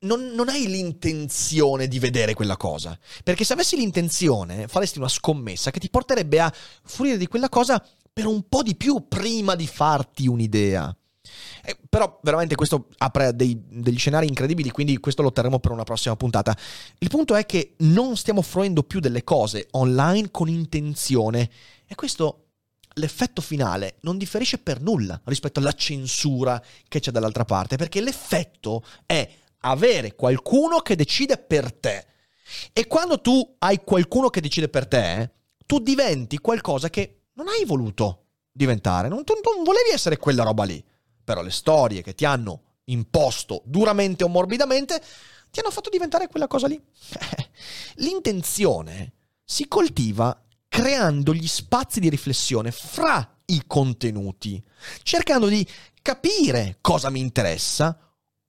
Non, 0.00 0.32
non 0.34 0.48
hai 0.48 0.66
l'intenzione 0.66 1.86
di 1.86 2.00
vedere 2.00 2.34
quella 2.34 2.56
cosa. 2.56 2.98
Perché 3.22 3.44
se 3.44 3.52
avessi 3.52 3.76
l'intenzione, 3.76 4.66
faresti 4.66 4.98
una 4.98 5.08
scommessa 5.08 5.70
che 5.70 5.78
ti 5.78 5.88
porterebbe 5.88 6.40
a 6.40 6.52
fruire 6.82 7.16
di 7.16 7.28
quella 7.28 7.48
cosa 7.48 7.80
per 8.12 8.26
un 8.26 8.48
po' 8.48 8.64
di 8.64 8.74
più 8.74 9.06
prima 9.06 9.54
di 9.54 9.68
farti 9.68 10.26
un'idea. 10.26 10.94
Eh, 11.64 11.76
però 11.88 12.18
veramente 12.22 12.54
questo 12.54 12.88
apre 12.98 13.34
dei, 13.34 13.60
degli 13.68 13.98
scenari 13.98 14.26
incredibili, 14.26 14.70
quindi 14.70 14.98
questo 14.98 15.22
lo 15.22 15.32
terremo 15.32 15.58
per 15.58 15.70
una 15.70 15.84
prossima 15.84 16.16
puntata. 16.16 16.56
Il 16.98 17.08
punto 17.08 17.34
è 17.34 17.46
che 17.46 17.74
non 17.78 18.16
stiamo 18.16 18.42
fruendo 18.42 18.82
più 18.82 19.00
delle 19.00 19.24
cose 19.24 19.68
online 19.72 20.30
con 20.30 20.48
intenzione 20.48 21.50
e 21.86 21.94
questo 21.94 22.40
l'effetto 22.94 23.40
finale 23.40 23.96
non 24.00 24.18
differisce 24.18 24.58
per 24.58 24.80
nulla 24.80 25.20
rispetto 25.24 25.58
alla 25.58 25.72
censura 25.72 26.62
che 26.88 27.00
c'è 27.00 27.10
dall'altra 27.10 27.44
parte, 27.44 27.76
perché 27.76 28.00
l'effetto 28.00 28.84
è 29.06 29.28
avere 29.60 30.14
qualcuno 30.14 30.80
che 30.80 30.96
decide 30.96 31.38
per 31.38 31.72
te. 31.72 32.06
E 32.72 32.86
quando 32.86 33.20
tu 33.20 33.56
hai 33.58 33.80
qualcuno 33.82 34.28
che 34.28 34.40
decide 34.40 34.68
per 34.68 34.86
te, 34.86 35.30
tu 35.66 35.78
diventi 35.78 36.38
qualcosa 36.38 36.90
che 36.90 37.22
non 37.34 37.48
hai 37.48 37.64
voluto 37.64 38.26
diventare, 38.52 39.08
non, 39.08 39.24
tu 39.24 39.32
non 39.42 39.64
volevi 39.64 39.90
essere 39.90 40.18
quella 40.18 40.44
roba 40.44 40.64
lì 40.64 40.82
però 41.24 41.42
le 41.42 41.50
storie 41.50 42.02
che 42.02 42.14
ti 42.14 42.24
hanno 42.24 42.60
imposto 42.84 43.62
duramente 43.64 44.24
o 44.24 44.28
morbidamente 44.28 45.02
ti 45.50 45.60
hanno 45.60 45.70
fatto 45.70 45.90
diventare 45.90 46.28
quella 46.28 46.46
cosa 46.46 46.66
lì. 46.66 46.80
L'intenzione 47.96 49.12
si 49.44 49.66
coltiva 49.68 50.38
creando 50.68 51.32
gli 51.32 51.46
spazi 51.46 52.00
di 52.00 52.08
riflessione 52.08 52.72
fra 52.72 53.36
i 53.46 53.62
contenuti, 53.66 54.62
cercando 55.02 55.46
di 55.46 55.66
capire 56.02 56.78
cosa 56.80 57.10
mi 57.10 57.20
interessa 57.20 57.96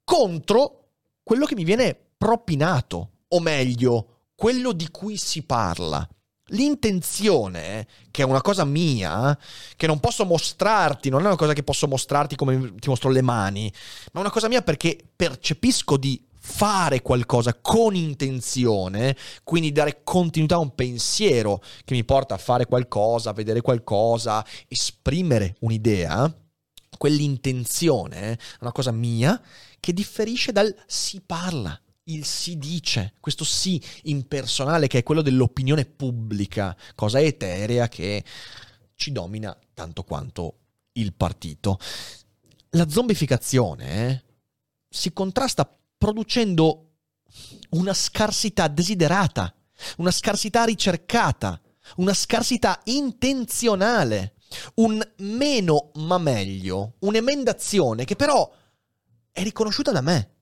contro 0.03 0.89
quello 1.21 1.45
che 1.45 1.55
mi 1.55 1.63
viene 1.63 1.95
propinato, 2.17 3.11
o 3.27 3.39
meglio, 3.39 4.29
quello 4.35 4.71
di 4.71 4.89
cui 4.89 5.17
si 5.17 5.43
parla. 5.43 6.07
L'intenzione, 6.49 7.87
che 8.11 8.21
è 8.21 8.25
una 8.25 8.41
cosa 8.41 8.65
mia, 8.65 9.37
che 9.75 9.87
non 9.87 9.99
posso 9.99 10.25
mostrarti, 10.25 11.09
non 11.09 11.21
è 11.23 11.25
una 11.25 11.35
cosa 11.35 11.53
che 11.53 11.63
posso 11.63 11.87
mostrarti 11.87 12.35
come 12.35 12.75
ti 12.75 12.87
mostro 12.87 13.09
le 13.09 13.21
mani, 13.21 13.71
ma 14.11 14.19
è 14.19 14.23
una 14.23 14.31
cosa 14.31 14.47
mia 14.47 14.61
perché 14.61 14.97
percepisco 15.15 15.97
di 15.97 16.23
fare 16.37 17.01
qualcosa 17.01 17.55
con 17.55 17.95
intenzione, 17.95 19.17
quindi 19.43 19.71
dare 19.71 20.01
continuità 20.03 20.55
a 20.55 20.59
un 20.59 20.75
pensiero 20.75 21.63
che 21.83 21.95
mi 21.95 22.05
porta 22.05 22.35
a 22.35 22.37
fare 22.37 22.67
qualcosa, 22.67 23.31
a 23.31 23.33
vedere 23.33 23.61
qualcosa, 23.61 24.45
esprimere 24.67 25.55
un'idea, 25.61 26.31
quell'intenzione 26.95 28.33
è 28.33 28.37
una 28.61 28.71
cosa 28.71 28.91
mia 28.91 29.41
che 29.79 29.93
differisce 29.93 30.51
dal 30.51 30.73
si 30.85 31.21
parla 31.25 31.79
il 32.05 32.25
si 32.25 32.57
dice, 32.57 33.13
questo 33.19 33.43
sì 33.43 33.81
impersonale 34.03 34.87
che 34.87 34.99
è 34.99 35.03
quello 35.03 35.21
dell'opinione 35.21 35.85
pubblica, 35.85 36.75
cosa 36.93 37.19
eterea 37.19 37.87
che 37.87 38.23
ci 38.95 39.11
domina 39.11 39.57
tanto 39.73 40.03
quanto 40.03 40.57
il 40.93 41.13
partito. 41.13 41.79
La 42.71 42.89
zombificazione 42.89 44.09
eh, 44.09 44.23
si 44.89 45.13
contrasta 45.13 45.69
producendo 45.97 46.91
una 47.71 47.93
scarsità 47.93 48.67
desiderata, 48.67 49.53
una 49.97 50.11
scarsità 50.11 50.63
ricercata, 50.63 51.59
una 51.97 52.13
scarsità 52.13 52.79
intenzionale, 52.85 54.35
un 54.75 55.01
meno 55.17 55.91
ma 55.95 56.17
meglio, 56.17 56.95
un'emendazione 56.99 58.05
che 58.05 58.15
però 58.15 58.49
è 59.31 59.43
riconosciuta 59.43 59.91
da 59.91 60.01
me. 60.01 60.34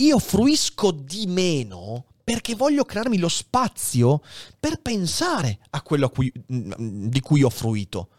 Io 0.00 0.20
fruisco 0.20 0.92
di 0.92 1.26
meno 1.26 2.04
perché 2.22 2.54
voglio 2.54 2.84
crearmi 2.84 3.18
lo 3.18 3.28
spazio 3.28 4.20
per 4.60 4.80
pensare 4.80 5.58
a 5.70 5.82
quello 5.82 6.06
a 6.06 6.10
cui, 6.10 6.32
di 6.46 7.20
cui 7.20 7.42
ho 7.42 7.50
fruito. 7.50 8.10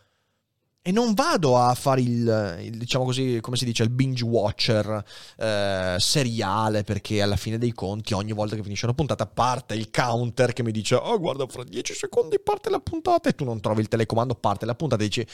E 0.81 0.91
non 0.91 1.13
vado 1.13 1.57
a 1.57 1.73
fare 1.75 2.01
il, 2.01 2.59
il, 2.63 2.77
diciamo 2.77 3.05
così, 3.05 3.39
come 3.39 3.55
si 3.55 3.63
dice, 3.63 3.83
il 3.83 3.91
binge 3.91 4.25
watcher 4.25 5.03
eh, 5.37 5.95
seriale, 5.99 6.83
perché 6.83 7.21
alla 7.21 7.37
fine 7.37 7.57
dei 7.57 7.71
conti, 7.71 8.13
ogni 8.13 8.33
volta 8.33 8.57
che 8.57 8.63
finisce 8.63 8.83
una 8.83 8.95
puntata, 8.95 9.25
parte 9.25 9.73
il 9.73 9.89
counter 9.89 10.51
che 10.51 10.63
mi 10.63 10.71
dice: 10.71 10.95
Oh, 10.95 11.17
guarda, 11.17 11.47
fra 11.47 11.63
dieci 11.63 11.93
secondi 11.93 12.39
parte 12.41 12.69
la 12.69 12.79
puntata, 12.79 13.29
e 13.29 13.35
tu 13.35 13.45
non 13.45 13.61
trovi 13.61 13.81
il 13.81 13.87
telecomando, 13.87 14.35
parte 14.35 14.65
la 14.65 14.75
puntata 14.75 15.03
e 15.03 15.05
dici: 15.05 15.25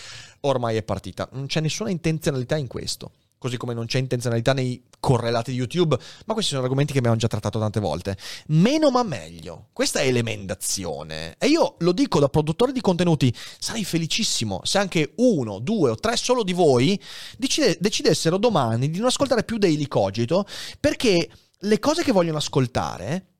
Ormai 0.41 0.75
è 0.75 0.83
partita. 0.83 1.27
Non 1.31 1.47
c'è 1.47 1.59
nessuna 1.59 1.89
intenzionalità 1.89 2.55
in 2.55 2.67
questo 2.67 3.11
così 3.45 3.57
come 3.57 3.75
non 3.75 3.85
c'è 3.85 3.99
intenzionalità 3.99 4.53
nei 4.53 4.83
correlati 4.99 5.51
di 5.51 5.57
YouTube, 5.57 5.97
ma 6.25 6.33
questi 6.33 6.51
sono 6.51 6.63
argomenti 6.63 6.93
che 6.93 6.97
abbiamo 6.97 7.15
già 7.15 7.27
trattato 7.27 7.59
tante 7.59 7.79
volte. 7.79 8.17
Meno 8.47 8.89
ma 8.89 9.03
meglio. 9.03 9.67
Questa 9.71 9.99
è 9.99 10.11
l'emendazione. 10.11 11.35
E 11.37 11.47
io 11.47 11.75
lo 11.79 11.91
dico 11.91 12.19
da 12.19 12.27
produttore 12.27 12.71
di 12.71 12.81
contenuti, 12.81 13.31
sarei 13.59 13.85
felicissimo 13.85 14.61
se 14.63 14.79
anche 14.79 15.13
uno, 15.17 15.59
due 15.59 15.91
o 15.91 15.95
tre 15.95 16.17
solo 16.17 16.43
di 16.43 16.53
voi 16.53 16.99
decide, 17.37 17.77
decidessero 17.79 18.37
domani 18.37 18.89
di 18.89 18.97
non 18.97 19.07
ascoltare 19.07 19.43
più 19.43 19.59
Daily 19.59 19.87
Cogito, 19.87 20.45
perché 20.79 21.29
le 21.59 21.79
cose 21.79 22.03
che 22.03 22.11
vogliono 22.11 22.37
ascoltare 22.37 23.34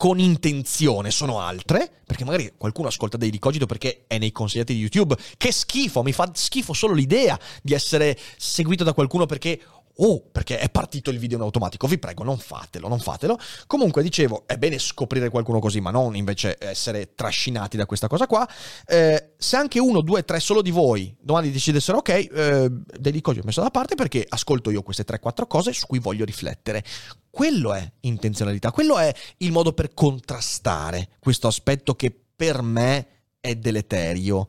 con 0.00 0.18
intenzione 0.18 1.10
sono 1.10 1.40
altre, 1.40 1.92
perché 2.06 2.24
magari 2.24 2.54
qualcuno 2.56 2.88
ascolta 2.88 3.18
dei 3.18 3.28
ricogito 3.28 3.66
perché 3.66 4.04
è 4.06 4.16
nei 4.16 4.32
consigliati 4.32 4.72
di 4.72 4.80
YouTube. 4.80 5.14
Che 5.36 5.52
schifo, 5.52 6.02
mi 6.02 6.14
fa 6.14 6.30
schifo 6.32 6.72
solo 6.72 6.94
l'idea 6.94 7.38
di 7.60 7.74
essere 7.74 8.18
seguito 8.38 8.82
da 8.82 8.94
qualcuno 8.94 9.26
perché 9.26 9.60
oh, 9.96 10.22
perché 10.30 10.58
è 10.58 10.70
partito 10.70 11.10
il 11.10 11.18
video 11.18 11.36
in 11.36 11.42
automatico. 11.42 11.86
Vi 11.86 11.98
prego, 11.98 12.22
non 12.24 12.38
fatelo, 12.38 12.88
non 12.88 12.98
fatelo. 12.98 13.38
Comunque, 13.66 14.02
dicevo, 14.02 14.44
è 14.46 14.56
bene 14.56 14.78
scoprire 14.78 15.28
qualcuno 15.28 15.58
così, 15.58 15.80
ma 15.80 15.90
non 15.90 16.16
invece 16.16 16.56
essere 16.58 17.14
trascinati 17.14 17.76
da 17.76 17.86
questa 17.86 18.08
cosa 18.08 18.26
qua. 18.26 18.48
Eh, 18.86 19.32
se 19.36 19.56
anche 19.56 19.78
uno, 19.78 20.00
due, 20.00 20.24
tre 20.24 20.40
solo 20.40 20.62
di 20.62 20.70
voi 20.70 21.14
domani 21.20 21.50
decidessero, 21.50 21.98
ok, 21.98 22.08
eh, 22.08 22.28
io 22.30 23.42
ho 23.42 23.44
messo 23.44 23.60
da 23.60 23.70
parte 23.70 23.94
perché 23.94 24.24
ascolto 24.28 24.70
io 24.70 24.82
queste 24.82 25.04
3-4 25.04 25.46
cose 25.46 25.72
su 25.72 25.86
cui 25.86 25.98
voglio 25.98 26.24
riflettere. 26.24 26.84
Quello 27.30 27.74
è 27.74 27.92
intenzionalità, 28.00 28.72
quello 28.72 28.98
è 28.98 29.14
il 29.38 29.52
modo 29.52 29.72
per 29.72 29.94
contrastare 29.94 31.10
questo 31.20 31.46
aspetto 31.46 31.94
che 31.94 32.14
per 32.34 32.62
me 32.62 33.06
è 33.40 33.54
deleterio. 33.54 34.46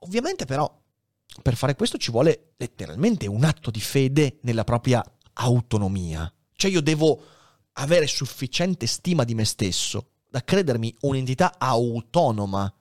Ovviamente 0.00 0.44
però 0.44 0.70
per 1.42 1.56
fare 1.56 1.74
questo 1.74 1.98
ci 1.98 2.10
vuole 2.10 2.52
letteralmente 2.56 3.26
un 3.26 3.44
atto 3.44 3.70
di 3.70 3.80
fede 3.80 4.38
nella 4.42 4.64
propria 4.64 5.04
autonomia. 5.34 6.32
Cioè 6.54 6.70
io 6.70 6.80
devo 6.80 7.22
avere 7.74 8.06
sufficiente 8.06 8.86
stima 8.86 9.24
di 9.24 9.34
me 9.34 9.44
stesso 9.44 10.10
da 10.28 10.42
credermi 10.42 10.94
un'entità 11.00 11.54
autonoma, 11.58 12.72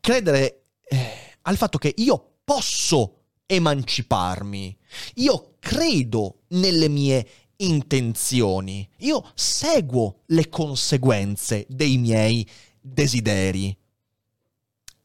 credere 0.00 0.66
eh, 0.82 1.36
al 1.42 1.56
fatto 1.56 1.78
che 1.78 1.92
io 1.96 2.36
posso 2.44 3.24
emanciparmi, 3.46 4.76
io 5.14 5.56
credo 5.58 6.42
nelle 6.48 6.88
mie 6.88 7.26
intenzioni, 7.56 8.88
io 8.98 9.30
seguo 9.34 10.22
le 10.26 10.48
conseguenze 10.48 11.66
dei 11.68 11.98
miei 11.98 12.48
desideri. 12.80 13.76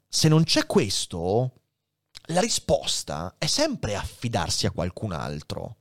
Se 0.07 0.27
non 0.27 0.43
c'è 0.43 0.65
questo, 0.65 1.53
la 2.29 2.41
risposta 2.41 3.35
è 3.37 3.45
sempre 3.45 3.95
affidarsi 3.95 4.65
a 4.65 4.71
qualcun 4.71 5.11
altro. 5.11 5.77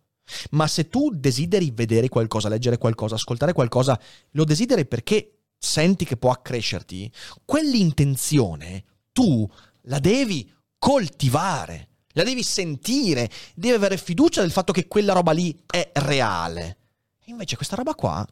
Ma 0.51 0.67
se 0.67 0.89
tu 0.89 1.11
desideri 1.11 1.71
vedere 1.71 2.09
qualcosa, 2.09 2.49
leggere 2.49 2.79
qualcosa, 2.79 3.15
ascoltare 3.15 3.53
qualcosa, 3.53 3.99
lo 4.33 4.45
desideri 4.45 4.87
perché 4.87 5.39
senti 5.59 6.05
che 6.05 6.17
può 6.17 6.31
accrescerti, 6.31 7.11
quell'intenzione 7.45 8.85
tu 9.13 9.49
la 9.83 9.99
devi 9.99 10.51
coltivare, 10.79 11.89
la 12.13 12.25
devi 12.25 12.43
sentire, 12.43 13.31
devi 13.55 13.75
avere 13.75 13.97
fiducia 13.97 14.43
del 14.43 14.53
fatto 14.53 14.73
che 14.73 14.87
quella 14.87 15.15
roba 15.15 15.33
lì 15.33 15.65
è 15.67 15.91
reale. 15.95 16.77
Invece 17.25 17.57
questa 17.57 17.77
roba 17.77 17.95
qua 17.95 18.27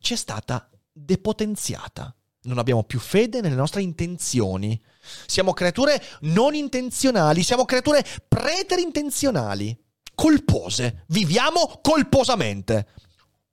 ci 0.00 0.14
è 0.14 0.16
stata 0.16 0.68
depotenziata 0.92 2.12
non 2.48 2.58
abbiamo 2.58 2.82
più 2.82 2.98
fede 2.98 3.40
nelle 3.40 3.54
nostre 3.54 3.82
intenzioni. 3.82 4.80
Siamo 5.26 5.52
creature 5.52 6.02
non 6.22 6.54
intenzionali, 6.54 7.42
siamo 7.42 7.64
creature 7.64 8.04
preterintenzionali, 8.26 9.78
colpose, 10.14 11.04
viviamo 11.08 11.78
colposamente. 11.82 12.88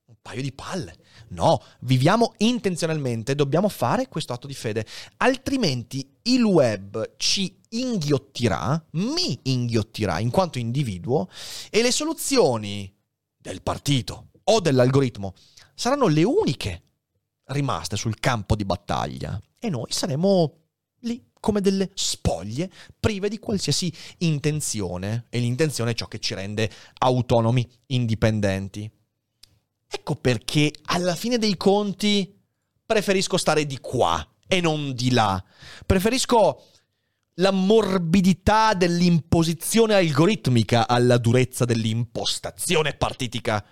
Un 0.06 0.16
paio 0.22 0.42
di 0.42 0.54
palle. 0.54 0.96
No, 1.30 1.62
viviamo 1.82 2.34
intenzionalmente, 2.38 3.36
dobbiamo 3.36 3.68
fare 3.68 4.08
questo 4.08 4.32
atto 4.32 4.48
di 4.48 4.54
fede, 4.54 4.86
altrimenti 5.18 6.08
il 6.24 6.44
web 6.44 7.16
ci 7.18 7.60
inghiottirà, 7.70 8.82
mi 8.92 9.38
inghiottirà 9.44 10.20
in 10.20 10.30
quanto 10.30 10.60
individuo 10.60 11.28
e 11.70 11.82
le 11.82 11.92
soluzioni 11.92 12.94
del 13.36 13.62
partito 13.62 14.30
o 14.44 14.60
dell'algoritmo 14.60 15.34
saranno 15.74 16.08
le 16.08 16.24
uniche 16.24 16.85
rimaste 17.46 17.96
sul 17.96 18.20
campo 18.20 18.56
di 18.56 18.66
battaglia 18.66 19.40
e 19.60 19.70
noi 19.70 19.88
saremo 19.90 20.54
lì 21.02 21.24
come 21.40 21.62
delle 21.62 21.92
spoglie 21.94 22.72
prive 23.00 23.30
di 23.30 23.38
qualsiasi 23.38 23.94
intenzione 24.20 25.26
e 25.30 25.40
l'intenzione 25.40 25.92
è 25.92 25.94
ciò 25.94 26.08
che 26.08 26.20
ci 26.20 26.34
rende 26.34 26.70
autonomi, 27.00 27.70
indipendenti. 27.88 28.90
Ecco 29.88 30.16
perché 30.16 30.74
alla 30.86 31.16
fine 31.16 31.38
dei 31.38 31.56
conti 31.56 32.36
preferisco 32.86 33.38
stare 33.38 33.66
di 33.66 33.80
qua 33.80 34.28
e 34.48 34.60
non 34.60 34.94
di 34.94 35.12
là. 35.12 35.44
Preferisco 35.86 36.64
la 37.36 37.52
morbidità 37.52 38.74
dell'imposizione 38.74 39.94
algoritmica 39.94 40.88
alla 40.88 41.18
durezza 41.18 41.66
dell'impostazione 41.66 42.94
partitica. 42.94 43.64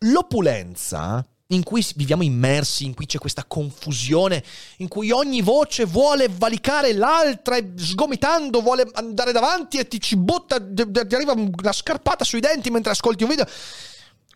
L'opulenza 0.00 1.26
in 1.52 1.62
cui 1.62 1.86
viviamo 1.94 2.22
immersi, 2.22 2.84
in 2.84 2.94
cui 2.94 3.06
c'è 3.06 3.18
questa 3.18 3.44
confusione, 3.44 4.42
in 4.78 4.88
cui 4.88 5.10
ogni 5.10 5.42
voce 5.42 5.84
vuole 5.84 6.28
valicare 6.28 6.92
l'altra 6.92 7.56
e 7.56 7.72
sgomitando 7.76 8.60
vuole 8.60 8.88
andare 8.94 9.32
davanti 9.32 9.78
e 9.78 9.86
ti 9.86 10.00
ci 10.00 10.16
butta, 10.16 10.58
ti 10.60 11.14
arriva 11.14 11.32
una 11.32 11.72
scarpata 11.72 12.24
sui 12.24 12.40
denti 12.40 12.70
mentre 12.70 12.92
ascolti 12.92 13.22
un 13.22 13.30
video. 13.30 13.46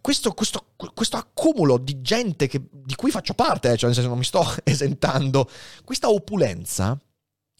Questo, 0.00 0.32
questo, 0.34 0.66
questo 0.94 1.16
accumulo 1.16 1.78
di 1.78 2.00
gente 2.00 2.46
che, 2.46 2.62
di 2.70 2.94
cui 2.94 3.10
faccio 3.10 3.34
parte, 3.34 3.72
eh, 3.72 3.76
cioè 3.76 3.86
nel 3.86 3.94
senso 3.94 4.08
non 4.08 4.18
mi 4.18 4.24
sto 4.24 4.44
esentando, 4.62 5.50
questa 5.84 6.08
opulenza 6.08 6.98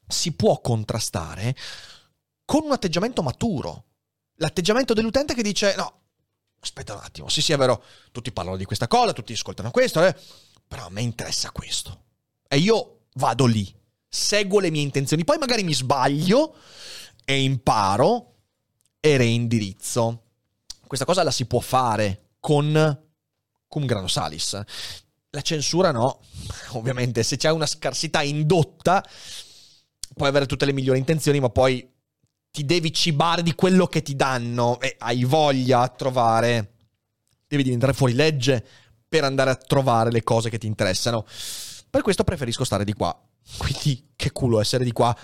si 0.07 0.33
può 0.33 0.61
contrastare 0.61 1.57
con 2.45 2.62
un 2.64 2.73
atteggiamento 2.73 3.23
maturo. 3.23 3.85
L'atteggiamento 4.37 4.92
dell'utente 4.92 5.35
che 5.35 5.42
dice 5.42 5.75
no, 5.77 6.06
aspetta 6.61 6.95
un 6.95 7.01
attimo, 7.03 7.29
sì 7.29 7.40
sì 7.42 7.53
è 7.53 7.57
vero, 7.57 7.83
tutti 8.12 8.33
parlano 8.33 8.57
di 8.57 8.64
questa 8.64 8.88
cosa, 8.88 9.12
tutti 9.12 9.33
ascoltano 9.33 9.71
questo, 9.71 10.05
eh, 10.05 10.14
però 10.66 10.87
a 10.87 10.90
me 10.90 11.03
interessa 11.03 11.51
questo. 11.51 12.05
E 12.49 12.59
io 12.59 13.07
vado 13.14 13.47
lì, 13.47 13.73
seguo 14.09 14.61
le 14.61 14.71
mie 14.71 14.83
intenzioni, 14.83 15.25
poi 15.25 15.38
magari 15.38 15.62
mi 15.62 15.75
sbaglio 15.75 16.57
e 17.25 17.42
imparo 17.42 18.35
e 19.01 19.16
reindirizzo. 19.16 20.23
Questa 20.87 21.05
cosa 21.05 21.23
la 21.23 21.31
si 21.31 21.47
può 21.47 21.61
fare 21.61 22.31
con 22.40 23.05
cum 23.69 23.87
grano 23.87 24.09
salis. 24.09 24.61
La 25.31 25.40
censura 25.42 25.90
no, 25.90 26.21
ovviamente 26.73 27.23
se 27.23 27.37
c'è 27.37 27.51
una 27.51 27.66
scarsità 27.66 28.23
indotta 28.23 29.05
puoi 30.16 30.29
avere 30.29 30.47
tutte 30.47 30.64
le 30.64 30.73
migliori 30.73 30.99
intenzioni, 30.99 31.40
ma 31.40 31.51
poi 31.51 31.87
ti 32.57 32.64
devi 32.64 32.90
cibare 32.90 33.42
di 33.42 33.55
quello 33.55 33.87
che 33.87 34.01
ti 34.01 34.16
danno 34.16 34.81
e 34.81 34.97
hai 35.01 35.25
voglia 35.25 35.81
a 35.81 35.88
trovare, 35.88 36.73
devi 37.47 37.62
diventare 37.62 37.92
fuori 37.92 38.14
legge 38.14 38.64
per 39.07 39.25
andare 39.25 39.51
a 39.51 39.57
trovare 39.57 40.11
le 40.11 40.23
cose 40.23 40.49
che 40.49 40.57
ti 40.57 40.66
interessano. 40.66 41.27
Per 41.90 42.01
questo 42.01 42.25
preferisco 42.25 42.64
stare 42.64 42.85
di 42.85 42.95
qua. 42.95 43.14
Quindi 43.59 44.12
che 44.16 44.33
culo 44.33 44.59
essere 44.59 44.85
di 44.85 44.92
qua. 44.92 45.14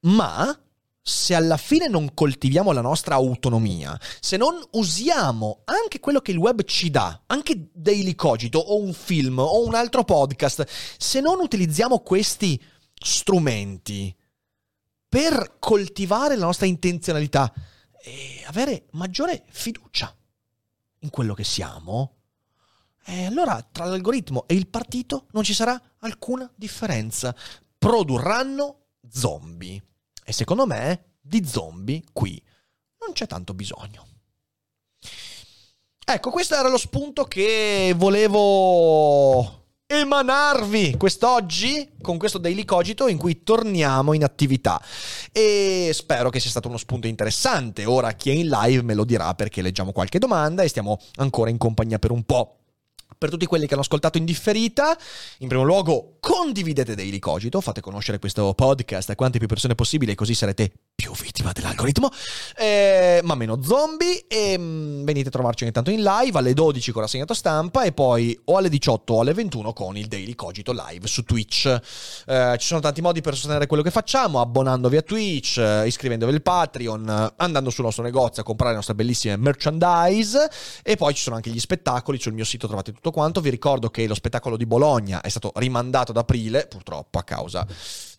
Ma 0.00 0.60
se 1.00 1.36
alla 1.36 1.56
fine 1.56 1.86
non 1.86 2.14
coltiviamo 2.14 2.72
la 2.72 2.80
nostra 2.80 3.14
autonomia, 3.14 3.96
se 4.18 4.36
non 4.36 4.60
usiamo 4.72 5.60
anche 5.66 6.00
quello 6.00 6.18
che 6.18 6.32
il 6.32 6.36
web 6.36 6.64
ci 6.64 6.90
dà, 6.90 7.22
anche 7.26 7.68
Daily 7.72 8.16
Cogito 8.16 8.58
o 8.58 8.82
un 8.82 8.92
film 8.92 9.38
o 9.38 9.64
un 9.64 9.76
altro 9.76 10.02
podcast, 10.02 10.66
se 10.98 11.20
non 11.20 11.38
utilizziamo 11.38 12.00
questi 12.00 12.60
strumenti 12.92 14.12
per 15.10 15.56
coltivare 15.58 16.36
la 16.36 16.44
nostra 16.44 16.66
intenzionalità 16.66 17.52
e 18.00 18.44
avere 18.46 18.86
maggiore 18.92 19.44
fiducia 19.50 20.16
in 21.00 21.10
quello 21.10 21.34
che 21.34 21.42
siamo, 21.44 22.14
E 23.04 23.24
allora 23.24 23.60
tra 23.62 23.86
l'algoritmo 23.86 24.46
e 24.46 24.54
il 24.54 24.68
partito 24.68 25.26
non 25.32 25.42
ci 25.42 25.52
sarà 25.52 25.80
alcuna 25.98 26.48
differenza. 26.54 27.34
Produrranno 27.76 28.84
zombie. 29.10 29.82
E 30.22 30.32
secondo 30.32 30.64
me 30.64 31.16
di 31.20 31.44
zombie 31.44 32.04
qui 32.12 32.40
non 33.00 33.12
c'è 33.12 33.26
tanto 33.26 33.52
bisogno. 33.52 34.06
Ecco, 36.04 36.30
questo 36.30 36.54
era 36.54 36.68
lo 36.68 36.78
spunto 36.78 37.24
che 37.24 37.94
volevo 37.96 39.59
emanarvi 39.92 40.94
quest'oggi 40.96 41.94
con 42.00 42.16
questo 42.16 42.38
Daily 42.38 42.64
Cogito 42.64 43.08
in 43.08 43.18
cui 43.18 43.42
torniamo 43.42 44.12
in 44.12 44.22
attività 44.22 44.80
e 45.32 45.90
spero 45.92 46.30
che 46.30 46.38
sia 46.38 46.48
stato 46.48 46.68
uno 46.68 46.76
spunto 46.76 47.08
interessante. 47.08 47.84
Ora 47.86 48.12
chi 48.12 48.30
è 48.30 48.32
in 48.32 48.46
live 48.46 48.84
me 48.84 48.94
lo 48.94 49.04
dirà 49.04 49.34
perché 49.34 49.62
leggiamo 49.62 49.90
qualche 49.90 50.20
domanda 50.20 50.62
e 50.62 50.68
stiamo 50.68 51.00
ancora 51.16 51.50
in 51.50 51.58
compagnia 51.58 51.98
per 51.98 52.12
un 52.12 52.22
po' 52.22 52.60
per 53.18 53.30
tutti 53.30 53.46
quelli 53.46 53.66
che 53.66 53.72
hanno 53.74 53.82
ascoltato 53.82 54.16
in 54.16 54.24
differita, 54.24 54.96
in 55.38 55.48
primo 55.48 55.64
luogo 55.64 56.16
condividete 56.20 56.94
Daily 56.94 57.18
Cogito, 57.18 57.60
fate 57.60 57.80
conoscere 57.82 58.18
questo 58.18 58.54
podcast 58.54 59.10
a 59.10 59.14
quante 59.14 59.38
più 59.38 59.46
persone 59.46 59.74
possibile, 59.74 60.14
così 60.14 60.32
sarete 60.32 60.72
più 61.00 61.12
vittima 61.14 61.52
dell'algoritmo, 61.52 62.10
eh, 62.56 63.20
ma 63.24 63.34
meno 63.34 63.62
zombie. 63.62 64.26
E 64.28 64.58
mh, 64.58 64.62
mm, 64.62 65.04
venite 65.04 65.28
a 65.28 65.30
trovarci 65.30 65.64
ogni 65.64 65.72
tanto 65.72 65.90
in 65.90 66.02
live 66.02 66.38
alle 66.38 66.52
12 66.52 66.92
con 66.92 67.02
rassegnato 67.02 67.32
stampa 67.32 67.84
e 67.84 67.92
poi 67.92 68.38
o 68.44 68.58
alle 68.58 68.68
18 68.68 69.14
o 69.14 69.20
alle 69.20 69.32
21 69.32 69.72
con 69.72 69.96
il 69.96 70.06
Daily 70.06 70.34
Cogito 70.34 70.72
live 70.72 71.06
su 71.06 71.24
Twitch. 71.24 71.66
Eh, 72.26 72.56
ci 72.58 72.66
sono 72.66 72.80
tanti 72.80 73.00
modi 73.00 73.22
per 73.22 73.34
sostenere 73.34 73.66
quello 73.66 73.82
che 73.82 73.90
facciamo, 73.90 74.40
abbonandovi 74.40 74.96
a 74.98 75.02
Twitch, 75.02 75.56
eh, 75.56 75.86
iscrivendovi 75.86 76.34
al 76.34 76.42
Patreon, 76.42 77.32
andando 77.36 77.70
sul 77.70 77.84
nostro 77.84 78.02
negozio 78.02 78.42
a 78.42 78.44
comprare 78.44 78.72
le 78.72 78.76
nostre 78.76 78.94
bellissime 78.94 79.36
merchandise 79.36 80.50
e 80.82 80.96
poi 80.96 81.14
ci 81.14 81.22
sono 81.22 81.36
anche 81.36 81.50
gli 81.50 81.58
spettacoli, 81.58 82.20
sul 82.20 82.34
mio 82.34 82.44
sito 82.44 82.66
trovate 82.66 82.92
tutto 82.92 83.10
quanto. 83.10 83.40
Vi 83.40 83.48
ricordo 83.48 83.88
che 83.88 84.06
lo 84.06 84.14
spettacolo 84.14 84.58
di 84.58 84.66
Bologna 84.66 85.22
è 85.22 85.28
stato 85.30 85.52
rimandato 85.54 86.10
ad 86.10 86.18
aprile, 86.18 86.66
purtroppo 86.66 87.18
a 87.18 87.22
causa 87.22 87.66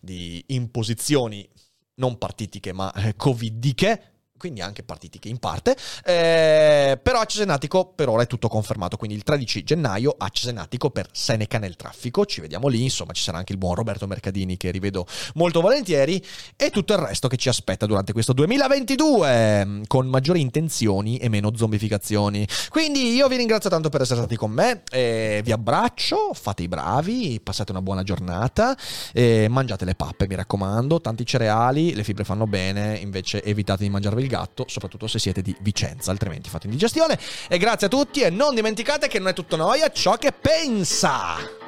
di 0.00 0.42
imposizioni 0.48 1.48
non 1.96 2.18
partitiche 2.18 2.72
ma 2.72 2.92
eh, 2.92 3.16
covidiche 3.16 4.11
quindi 4.42 4.60
anche 4.60 4.82
partitiche 4.82 5.28
in 5.28 5.38
parte. 5.38 5.76
Eh, 6.04 6.98
però 7.00 7.20
a 7.20 7.24
Cesenatico 7.26 7.92
per 7.94 8.08
ora 8.08 8.24
è 8.24 8.26
tutto 8.26 8.48
confermato, 8.48 8.96
quindi 8.96 9.14
il 9.14 9.22
13 9.22 9.62
gennaio 9.62 10.16
a 10.18 10.28
Cesenatico 10.30 10.90
per 10.90 11.06
Seneca 11.12 11.58
nel 11.58 11.76
traffico, 11.76 12.26
ci 12.26 12.40
vediamo 12.40 12.66
lì, 12.66 12.82
insomma 12.82 13.12
ci 13.12 13.22
sarà 13.22 13.38
anche 13.38 13.52
il 13.52 13.58
buon 13.58 13.76
Roberto 13.76 14.08
Mercadini 14.08 14.56
che 14.56 14.72
rivedo 14.72 15.06
molto 15.34 15.60
volentieri 15.60 16.20
e 16.56 16.70
tutto 16.70 16.92
il 16.92 16.98
resto 16.98 17.28
che 17.28 17.36
ci 17.36 17.48
aspetta 17.48 17.86
durante 17.86 18.12
questo 18.12 18.32
2022 18.32 19.82
con 19.86 20.08
maggiori 20.08 20.40
intenzioni 20.40 21.18
e 21.18 21.28
meno 21.28 21.52
zombificazioni. 21.54 22.44
Quindi 22.68 23.14
io 23.14 23.28
vi 23.28 23.36
ringrazio 23.36 23.70
tanto 23.70 23.90
per 23.90 24.00
essere 24.00 24.18
stati 24.18 24.34
con 24.34 24.50
me, 24.50 24.82
eh, 24.90 25.40
vi 25.44 25.52
abbraccio, 25.52 26.32
fate 26.34 26.64
i 26.64 26.68
bravi, 26.68 27.38
passate 27.40 27.70
una 27.70 27.80
buona 27.80 28.02
giornata, 28.02 28.76
eh, 29.12 29.46
mangiate 29.48 29.84
le 29.84 29.94
pappe 29.94 30.26
mi 30.26 30.34
raccomando, 30.34 31.00
tanti 31.00 31.24
cereali, 31.24 31.94
le 31.94 32.02
fibre 32.02 32.24
fanno 32.24 32.48
bene, 32.48 32.98
invece 32.98 33.40
evitate 33.44 33.84
di 33.84 33.90
mangiarvi 33.90 34.22
il 34.22 34.30
gatto, 34.32 34.64
soprattutto 34.66 35.06
se 35.06 35.18
siete 35.18 35.42
di 35.42 35.54
Vicenza, 35.60 36.10
altrimenti 36.10 36.48
fate 36.48 36.66
indigestione. 36.66 37.18
E 37.48 37.58
grazie 37.58 37.88
a 37.88 37.90
tutti 37.90 38.22
e 38.22 38.30
non 38.30 38.54
dimenticate 38.54 39.08
che 39.08 39.18
non 39.18 39.28
è 39.28 39.32
tutto 39.34 39.56
noia 39.56 39.90
ciò 39.90 40.16
che 40.16 40.32
pensa. 40.32 41.61